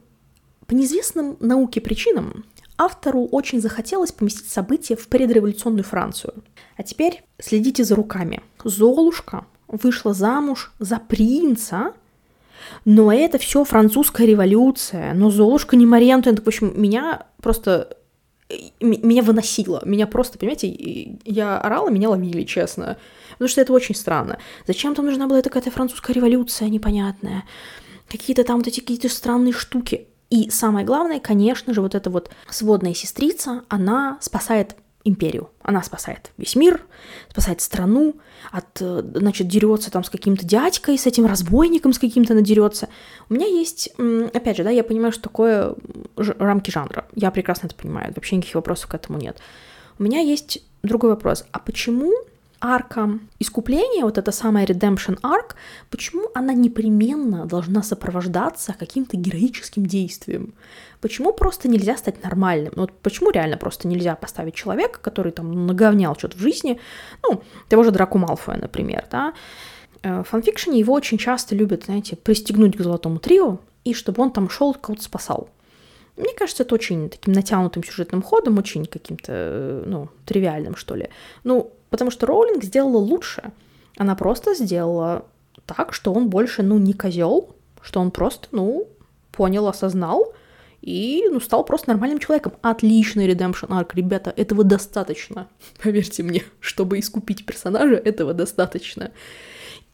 по 0.66 0.74
неизвестным 0.74 1.36
науке 1.40 1.80
причинам 1.80 2.44
автору 2.76 3.24
очень 3.24 3.60
захотелось 3.60 4.12
поместить 4.12 4.48
события 4.48 4.96
в 4.96 5.08
предреволюционную 5.08 5.84
Францию. 5.84 6.34
А 6.76 6.82
теперь 6.82 7.24
следите 7.38 7.84
за 7.84 7.96
руками. 7.96 8.42
Золушка 8.64 9.46
вышла 9.66 10.14
замуж 10.14 10.72
за 10.78 10.98
принца, 10.98 11.92
но 12.84 13.12
это 13.12 13.38
все 13.38 13.64
французская 13.64 14.26
революция, 14.26 15.14
но 15.14 15.30
Золушка 15.30 15.76
не 15.76 15.86
Мария 15.86 16.14
Антуэнт. 16.14 16.40
В 16.44 16.46
общем, 16.46 16.72
меня 16.74 17.26
просто 17.42 17.96
меня 18.80 19.22
выносило. 19.22 19.82
Меня 19.84 20.06
просто, 20.06 20.38
понимаете, 20.38 21.18
я 21.24 21.58
орала, 21.58 21.90
меня 21.90 22.08
ловили, 22.10 22.44
честно. 22.44 22.96
Потому 23.32 23.48
что 23.48 23.60
это 23.60 23.72
очень 23.72 23.94
странно. 23.94 24.38
Зачем 24.66 24.94
там 24.94 25.06
нужна 25.06 25.26
была 25.26 25.42
такая 25.42 25.62
французская 25.62 26.14
революция 26.14 26.68
непонятная? 26.68 27.44
Какие-то 28.08 28.44
там 28.44 28.58
вот 28.58 28.66
эти 28.66 28.80
какие-то 28.80 29.08
странные 29.08 29.52
штуки. 29.52 30.08
И 30.30 30.50
самое 30.50 30.84
главное, 30.84 31.20
конечно 31.20 31.74
же, 31.74 31.80
вот 31.80 31.94
эта 31.94 32.10
вот 32.10 32.30
сводная 32.48 32.94
сестрица, 32.94 33.64
она 33.68 34.18
спасает 34.20 34.76
империю. 35.04 35.50
Она 35.62 35.82
спасает 35.82 36.32
весь 36.36 36.56
мир, 36.56 36.84
спасает 37.30 37.60
страну, 37.60 38.16
от, 38.50 38.80
э, 38.80 39.02
значит, 39.14 39.48
дерется 39.48 39.90
там 39.90 40.04
с 40.04 40.10
каким-то 40.10 40.44
дядькой, 40.44 40.98
с 40.98 41.06
этим 41.06 41.26
разбойником 41.26 41.92
с 41.92 41.98
каким-то 41.98 42.34
надерется. 42.34 42.88
У 43.28 43.34
меня 43.34 43.46
есть, 43.46 43.94
опять 44.34 44.56
же, 44.56 44.64
да, 44.64 44.70
я 44.70 44.84
понимаю, 44.84 45.12
что 45.12 45.22
такое 45.22 45.74
рамки 46.16 46.70
жанра. 46.70 47.06
Я 47.14 47.30
прекрасно 47.30 47.66
это 47.66 47.76
понимаю, 47.76 48.12
вообще 48.14 48.36
никаких 48.36 48.56
вопросов 48.56 48.90
к 48.90 48.94
этому 48.94 49.18
нет. 49.18 49.38
У 49.98 50.02
меня 50.02 50.20
есть 50.20 50.62
другой 50.82 51.10
вопрос. 51.10 51.44
А 51.52 51.58
почему 51.58 52.12
арка 52.60 53.18
искупления, 53.38 54.04
вот 54.04 54.18
эта 54.18 54.32
самая 54.32 54.66
redemption 54.66 55.20
arc, 55.20 55.54
почему 55.90 56.28
она 56.34 56.52
непременно 56.54 57.46
должна 57.46 57.82
сопровождаться 57.82 58.74
каким-то 58.78 59.16
героическим 59.16 59.86
действием? 59.86 60.54
Почему 61.00 61.32
просто 61.32 61.68
нельзя 61.68 61.96
стать 61.96 62.22
нормальным? 62.24 62.72
Вот 62.76 62.92
почему 63.02 63.30
реально 63.30 63.56
просто 63.56 63.86
нельзя 63.88 64.16
поставить 64.16 64.54
человека, 64.54 64.98
который 65.00 65.32
там 65.32 65.66
наговнял 65.66 66.16
что-то 66.16 66.36
в 66.36 66.40
жизни, 66.40 66.80
ну, 67.22 67.42
того 67.68 67.84
же 67.84 67.90
Драку 67.90 68.18
Малфоя, 68.18 68.58
например, 68.58 69.06
да? 69.10 69.34
Э, 70.02 70.22
в 70.22 70.28
фанфикшене 70.28 70.78
его 70.78 70.94
очень 70.94 71.18
часто 71.18 71.54
любят, 71.54 71.84
знаете, 71.84 72.16
пристегнуть 72.16 72.76
к 72.76 72.80
золотому 72.80 73.18
трио, 73.18 73.58
и 73.84 73.94
чтобы 73.94 74.22
он 74.22 74.32
там 74.32 74.50
шел 74.50 74.74
кого-то 74.74 75.02
спасал. 75.02 75.48
Мне 76.16 76.34
кажется, 76.36 76.64
это 76.64 76.74
очень 76.74 77.08
таким 77.08 77.32
натянутым 77.32 77.84
сюжетным 77.84 78.22
ходом, 78.22 78.58
очень 78.58 78.86
каким-то, 78.86 79.32
э, 79.32 79.82
ну, 79.86 80.08
тривиальным, 80.24 80.74
что 80.74 80.96
ли. 80.96 81.08
Ну, 81.44 81.72
потому 81.90 82.10
что 82.10 82.26
Роулинг 82.26 82.64
сделала 82.64 82.98
лучше. 82.98 83.52
Она 83.96 84.14
просто 84.14 84.54
сделала 84.54 85.24
так, 85.66 85.92
что 85.92 86.12
он 86.12 86.28
больше, 86.28 86.62
ну, 86.62 86.78
не 86.78 86.92
козел, 86.92 87.54
что 87.82 88.00
он 88.00 88.10
просто, 88.10 88.48
ну, 88.52 88.88
понял, 89.32 89.68
осознал, 89.68 90.32
и 90.80 91.24
ну, 91.30 91.40
стал 91.40 91.64
просто 91.64 91.90
нормальным 91.90 92.18
человеком. 92.18 92.54
Отличный 92.62 93.26
redemption 93.26 93.72
arc, 93.72 93.94
ребята, 93.94 94.32
этого 94.36 94.64
достаточно. 94.64 95.48
Поверьте 95.82 96.22
мне, 96.22 96.42
чтобы 96.60 96.98
искупить 96.98 97.44
персонажа, 97.44 97.94
этого 97.96 98.34
достаточно. 98.34 99.10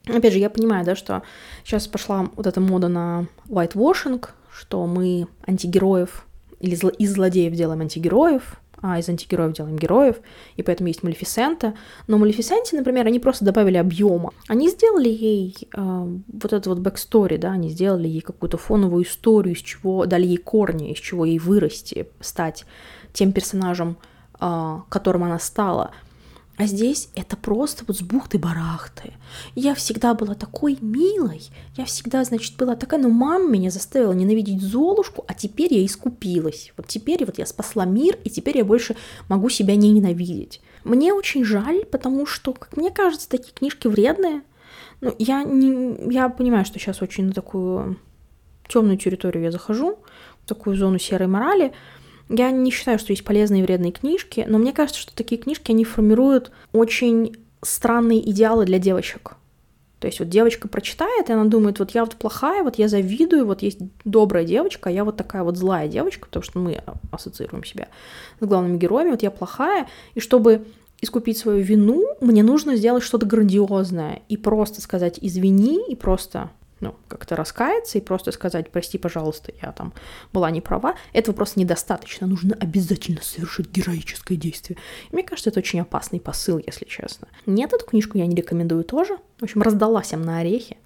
Опять 0.07 0.35
же, 0.35 0.39
я 0.39 0.51
понимаю, 0.51 0.85
да, 0.85 0.95
что 0.95 1.23
сейчас 1.65 1.89
пошла 1.89 2.29
вот 2.37 2.47
эта 2.47 2.61
мода 2.61 2.89
на 2.89 3.27
whitewashing, 3.49 4.25
что 4.53 4.87
мы 4.87 5.27
антигероев 5.47 6.27
или 6.61 6.77
зло- 6.77 6.95
из 6.95 7.13
злодеев 7.13 7.55
делаем 7.55 7.81
антигероев, 7.81 8.61
а 8.87 8.99
из 8.99 9.09
антигероев 9.09 9.55
делаем 9.55 9.77
героев, 9.77 10.17
и 10.57 10.63
поэтому 10.63 10.89
есть 10.89 11.03
Малефисента. 11.03 11.73
Но 12.07 12.19
Малефисенте, 12.19 12.77
например, 12.77 13.07
они 13.07 13.19
просто 13.19 13.43
добавили 13.43 13.79
объема. 13.79 14.35
Они 14.47 14.69
сделали 14.69 15.09
ей 15.09 15.57
э, 15.75 16.19
вот 16.27 16.53
это 16.53 16.69
вот 16.69 16.81
backstory, 16.81 17.39
да, 17.39 17.53
они 17.53 17.71
сделали 17.71 18.07
ей 18.07 18.21
какую-то 18.21 18.59
фоновую 18.59 19.05
историю, 19.05 19.55
из 19.55 19.63
чего 19.63 20.05
дали 20.05 20.27
ей 20.27 20.37
корни, 20.37 20.93
из 20.93 20.99
чего 20.99 21.25
ей 21.25 21.39
вырасти, 21.39 22.09
стать 22.21 22.67
тем 23.15 23.33
персонажем, 23.33 23.97
э, 24.39 24.77
которым 24.91 25.25
она 25.25 25.39
стала. 25.39 25.93
А 26.57 26.67
здесь 26.67 27.09
это 27.17 27.37
просто 27.37 27.85
вот 27.87 27.97
с 27.97 28.03
бухты-барахты. 28.03 29.15
Я 29.57 29.75
всегда 29.75 30.15
была 30.15 30.35
такой 30.35 30.79
милой. 30.81 31.43
Я 31.77 31.85
всегда, 31.85 32.23
значит, 32.25 32.57
была 32.57 32.77
такая, 32.77 33.01
но 33.01 33.09
мама 33.09 33.49
меня 33.49 33.71
заставила 33.71 34.13
ненавидеть 34.13 34.63
Золушку, 34.63 35.25
а 35.27 35.35
теперь 35.35 35.75
я 35.75 35.85
искупилась. 35.85 36.73
Вот 36.77 36.87
теперь 36.87 37.25
вот 37.25 37.39
я 37.39 37.47
спасла 37.47 37.85
мир, 37.85 38.19
и 38.23 38.31
теперь 38.31 38.59
я 38.59 38.65
больше 38.65 38.95
могу 39.29 39.49
себя 39.49 39.75
не 39.75 39.91
ненавидеть. 39.91 40.61
Мне 40.85 41.13
очень 41.13 41.45
жаль, 41.45 41.85
потому 41.87 42.25
что, 42.25 42.53
как 42.53 42.77
мне 42.77 42.91
кажется, 42.91 43.29
такие 43.29 43.53
книжки 43.53 43.89
вредные. 43.89 44.43
Ну, 45.01 45.15
я, 45.19 45.43
не, 45.43 46.13
я 46.13 46.29
понимаю, 46.29 46.65
что 46.65 46.79
сейчас 46.79 47.03
очень 47.03 47.27
на 47.27 47.33
такую 47.33 47.99
темную 48.69 48.97
территорию 48.97 49.45
я 49.45 49.51
захожу, 49.51 49.99
в 50.45 50.49
такую 50.49 50.77
зону 50.77 50.99
серой 50.99 51.27
морали, 51.27 51.73
я 52.29 52.51
не 52.51 52.71
считаю, 52.71 52.99
что 52.99 53.13
есть 53.13 53.25
полезные 53.25 53.63
и 53.63 53.65
вредные 53.65 53.93
книжки, 53.93 54.45
но 54.49 54.59
мне 54.59 54.73
кажется, 54.73 55.01
что 55.01 55.15
такие 55.15 55.41
книжки, 55.41 55.71
они 55.71 55.85
формируют 55.85 56.51
очень 56.73 57.37
странные 57.63 58.29
идеалы 58.31 58.65
для 58.65 58.79
девочек. 58.79 59.37
То 60.01 60.09
есть 60.09 60.19
вот 60.19 60.29
девочка 60.29 60.69
прочитает, 60.69 61.31
и 61.31 61.33
она 61.33 61.45
думает, 61.45 61.79
вот 61.79 61.93
я 61.93 62.05
вот 62.05 62.17
плохая, 62.17 62.63
вот 62.63 62.77
я 62.77 62.89
завидую, 62.89 63.47
вот 63.47 63.63
есть 63.63 63.79
добрая 64.05 64.45
девочка, 64.45 64.91
а 64.91 64.93
я 64.93 65.03
вот 65.03 65.17
такая 65.17 65.43
вот 65.43 65.57
злая 65.57 65.89
девочка, 65.89 66.27
потому 66.27 66.43
что 66.43 66.59
мы 66.59 66.83
ассоциируем 67.11 67.65
себя 67.65 67.89
с 68.39 68.47
главными 68.47 68.77
героями, 68.77 69.13
вот 69.13 69.23
я 69.23 69.31
плохая, 69.31 69.89
и 70.15 70.21
чтобы 70.21 70.67
искупить 71.01 71.39
свою 71.39 71.63
вину, 71.63 72.05
мне 72.21 72.43
нужно 72.43 72.77
сделать 72.77 73.03
что-то 73.03 73.25
грандиозное 73.25 74.23
и 74.29 74.37
просто 74.37 74.81
сказать 74.83 75.19
«извини», 75.21 75.81
и 75.89 75.97
просто 75.97 76.51
ну, 76.81 76.95
как-то 77.09 77.37
раскаяться 77.37 77.99
и 77.99 78.01
просто 78.01 78.33
сказать, 78.33 78.71
прости, 78.71 78.99
пожалуйста, 78.99 79.53
я 79.63 79.73
там 79.73 79.93
была 80.33 80.51
не 80.51 80.61
права, 80.61 80.95
этого 81.13 81.35
просто 81.35 81.61
недостаточно. 81.61 82.27
Нужно 82.27 82.57
обязательно 82.61 83.23
совершить 83.23 83.71
героическое 83.71 84.37
действие. 84.37 84.79
И 85.11 85.15
мне 85.15 85.23
кажется, 85.23 85.51
это 85.51 85.61
очень 85.61 85.81
опасный 85.81 86.21
посыл, 86.21 86.61
если 86.65 86.85
честно. 86.85 87.29
Нет, 87.47 87.73
эту 87.73 87.87
книжку 87.87 88.19
я 88.19 88.27
не 88.27 88.35
рекомендую 88.35 88.85
тоже. 88.85 89.17
В 89.39 89.45
общем, 89.45 89.63
раздалась 89.63 90.13
им 90.13 90.23
на 90.23 90.39
орехи. 90.39 90.77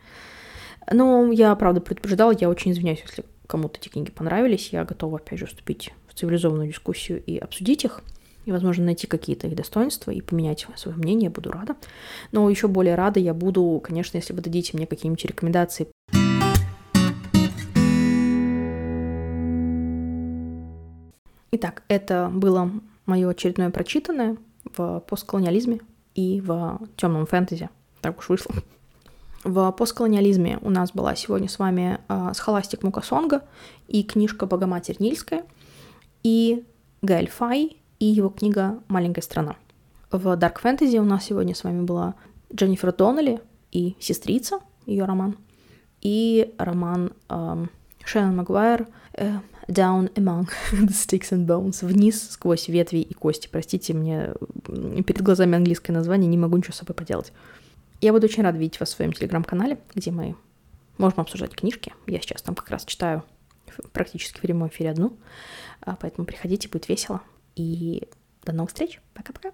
Но 0.90 1.30
я, 1.32 1.54
правда, 1.54 1.80
предупреждала, 1.80 2.34
я 2.38 2.48
очень 2.48 2.72
извиняюсь, 2.72 3.02
если 3.04 3.24
кому-то 3.46 3.78
эти 3.78 3.88
книги 3.88 4.10
понравились. 4.10 4.70
Я 4.72 4.84
готова, 4.84 5.18
опять 5.18 5.38
же, 5.38 5.46
вступить 5.46 5.92
в 6.08 6.14
цивилизованную 6.14 6.68
дискуссию 6.68 7.22
и 7.24 7.38
обсудить 7.38 7.84
их 7.84 8.02
и, 8.48 8.50
возможно, 8.52 8.86
найти 8.86 9.06
какие-то 9.06 9.46
их 9.46 9.54
достоинства 9.54 10.10
и 10.10 10.22
поменять 10.22 10.66
свое 10.74 10.96
мнение, 10.96 11.28
буду 11.28 11.50
рада. 11.50 11.76
Но 12.32 12.48
еще 12.48 12.66
более 12.66 12.94
рада 12.94 13.20
я 13.20 13.34
буду, 13.34 13.78
конечно, 13.84 14.16
если 14.16 14.32
вы 14.32 14.40
дадите 14.40 14.74
мне 14.74 14.86
какие-нибудь 14.86 15.22
рекомендации. 15.26 15.88
Итак, 21.50 21.82
это 21.88 22.30
было 22.32 22.70
мое 23.04 23.28
очередное 23.28 23.68
прочитанное 23.68 24.38
в 24.76 25.00
постколониализме 25.00 25.80
и 26.14 26.40
в 26.40 26.80
темном 26.96 27.26
фэнтези. 27.26 27.68
Так 28.00 28.18
уж 28.18 28.30
вышло. 28.30 28.54
В 29.44 29.70
постколониализме 29.72 30.58
у 30.62 30.70
нас 30.70 30.92
была 30.92 31.14
сегодня 31.16 31.50
с 31.50 31.58
вами 31.58 31.98
э, 32.08 32.30
схоластик 32.34 32.82
Мукасонга 32.82 33.42
и 33.88 34.02
книжка 34.02 34.46
Богоматерь 34.46 34.96
Нильская, 35.00 35.44
и 36.22 36.64
Гаэль 37.02 37.28
Фай 37.28 37.77
и 37.98 38.06
его 38.06 38.28
книга 38.28 38.78
«Маленькая 38.88 39.22
страна». 39.22 39.56
В 40.10 40.26
Dark 40.38 40.62
Fantasy 40.62 40.98
у 40.98 41.04
нас 41.04 41.24
сегодня 41.24 41.54
с 41.54 41.64
вами 41.64 41.82
была 41.82 42.14
Дженнифер 42.54 42.92
Доннелли 42.92 43.40
и 43.72 43.96
«Сестрица», 44.00 44.60
ее 44.86 45.04
роман, 45.04 45.36
и 46.00 46.54
роман 46.58 47.12
эм, 47.28 47.70
Шеннон 48.04 48.36
Магуайр 48.36 48.86
э, 49.14 49.38
«Down 49.66 50.12
Among 50.14 50.48
the 50.72 50.88
Sticks 50.88 51.30
and 51.30 51.46
Bones», 51.46 51.84
«Вниз 51.84 52.30
сквозь 52.30 52.68
ветви 52.68 52.98
и 52.98 53.12
кости». 53.12 53.48
Простите, 53.50 53.92
мне 53.94 54.32
перед 55.02 55.22
глазами 55.22 55.56
английское 55.56 55.92
название, 55.92 56.28
не 56.28 56.38
могу 56.38 56.56
ничего 56.56 56.72
с 56.72 56.76
собой 56.76 56.94
поделать. 56.94 57.32
Я 58.00 58.12
буду 58.12 58.26
очень 58.26 58.44
рада 58.44 58.58
видеть 58.58 58.78
вас 58.80 58.90
в 58.90 58.96
своем 58.96 59.12
телеграм-канале, 59.12 59.78
где 59.94 60.10
мы 60.10 60.36
можем 60.98 61.20
обсуждать 61.20 61.54
книжки. 61.54 61.92
Я 62.06 62.20
сейчас 62.20 62.42
там 62.42 62.54
как 62.54 62.70
раз 62.70 62.84
читаю 62.84 63.24
практически 63.92 64.38
в 64.38 64.42
прямом 64.42 64.68
эфире 64.68 64.90
одну, 64.90 65.16
а, 65.80 65.96
поэтому 65.96 66.26
приходите, 66.26 66.68
будет 66.68 66.88
весело. 66.88 67.22
И 67.58 68.08
до 68.44 68.52
новых 68.52 68.70
встреч. 68.70 69.00
Пока-пока. 69.14 69.52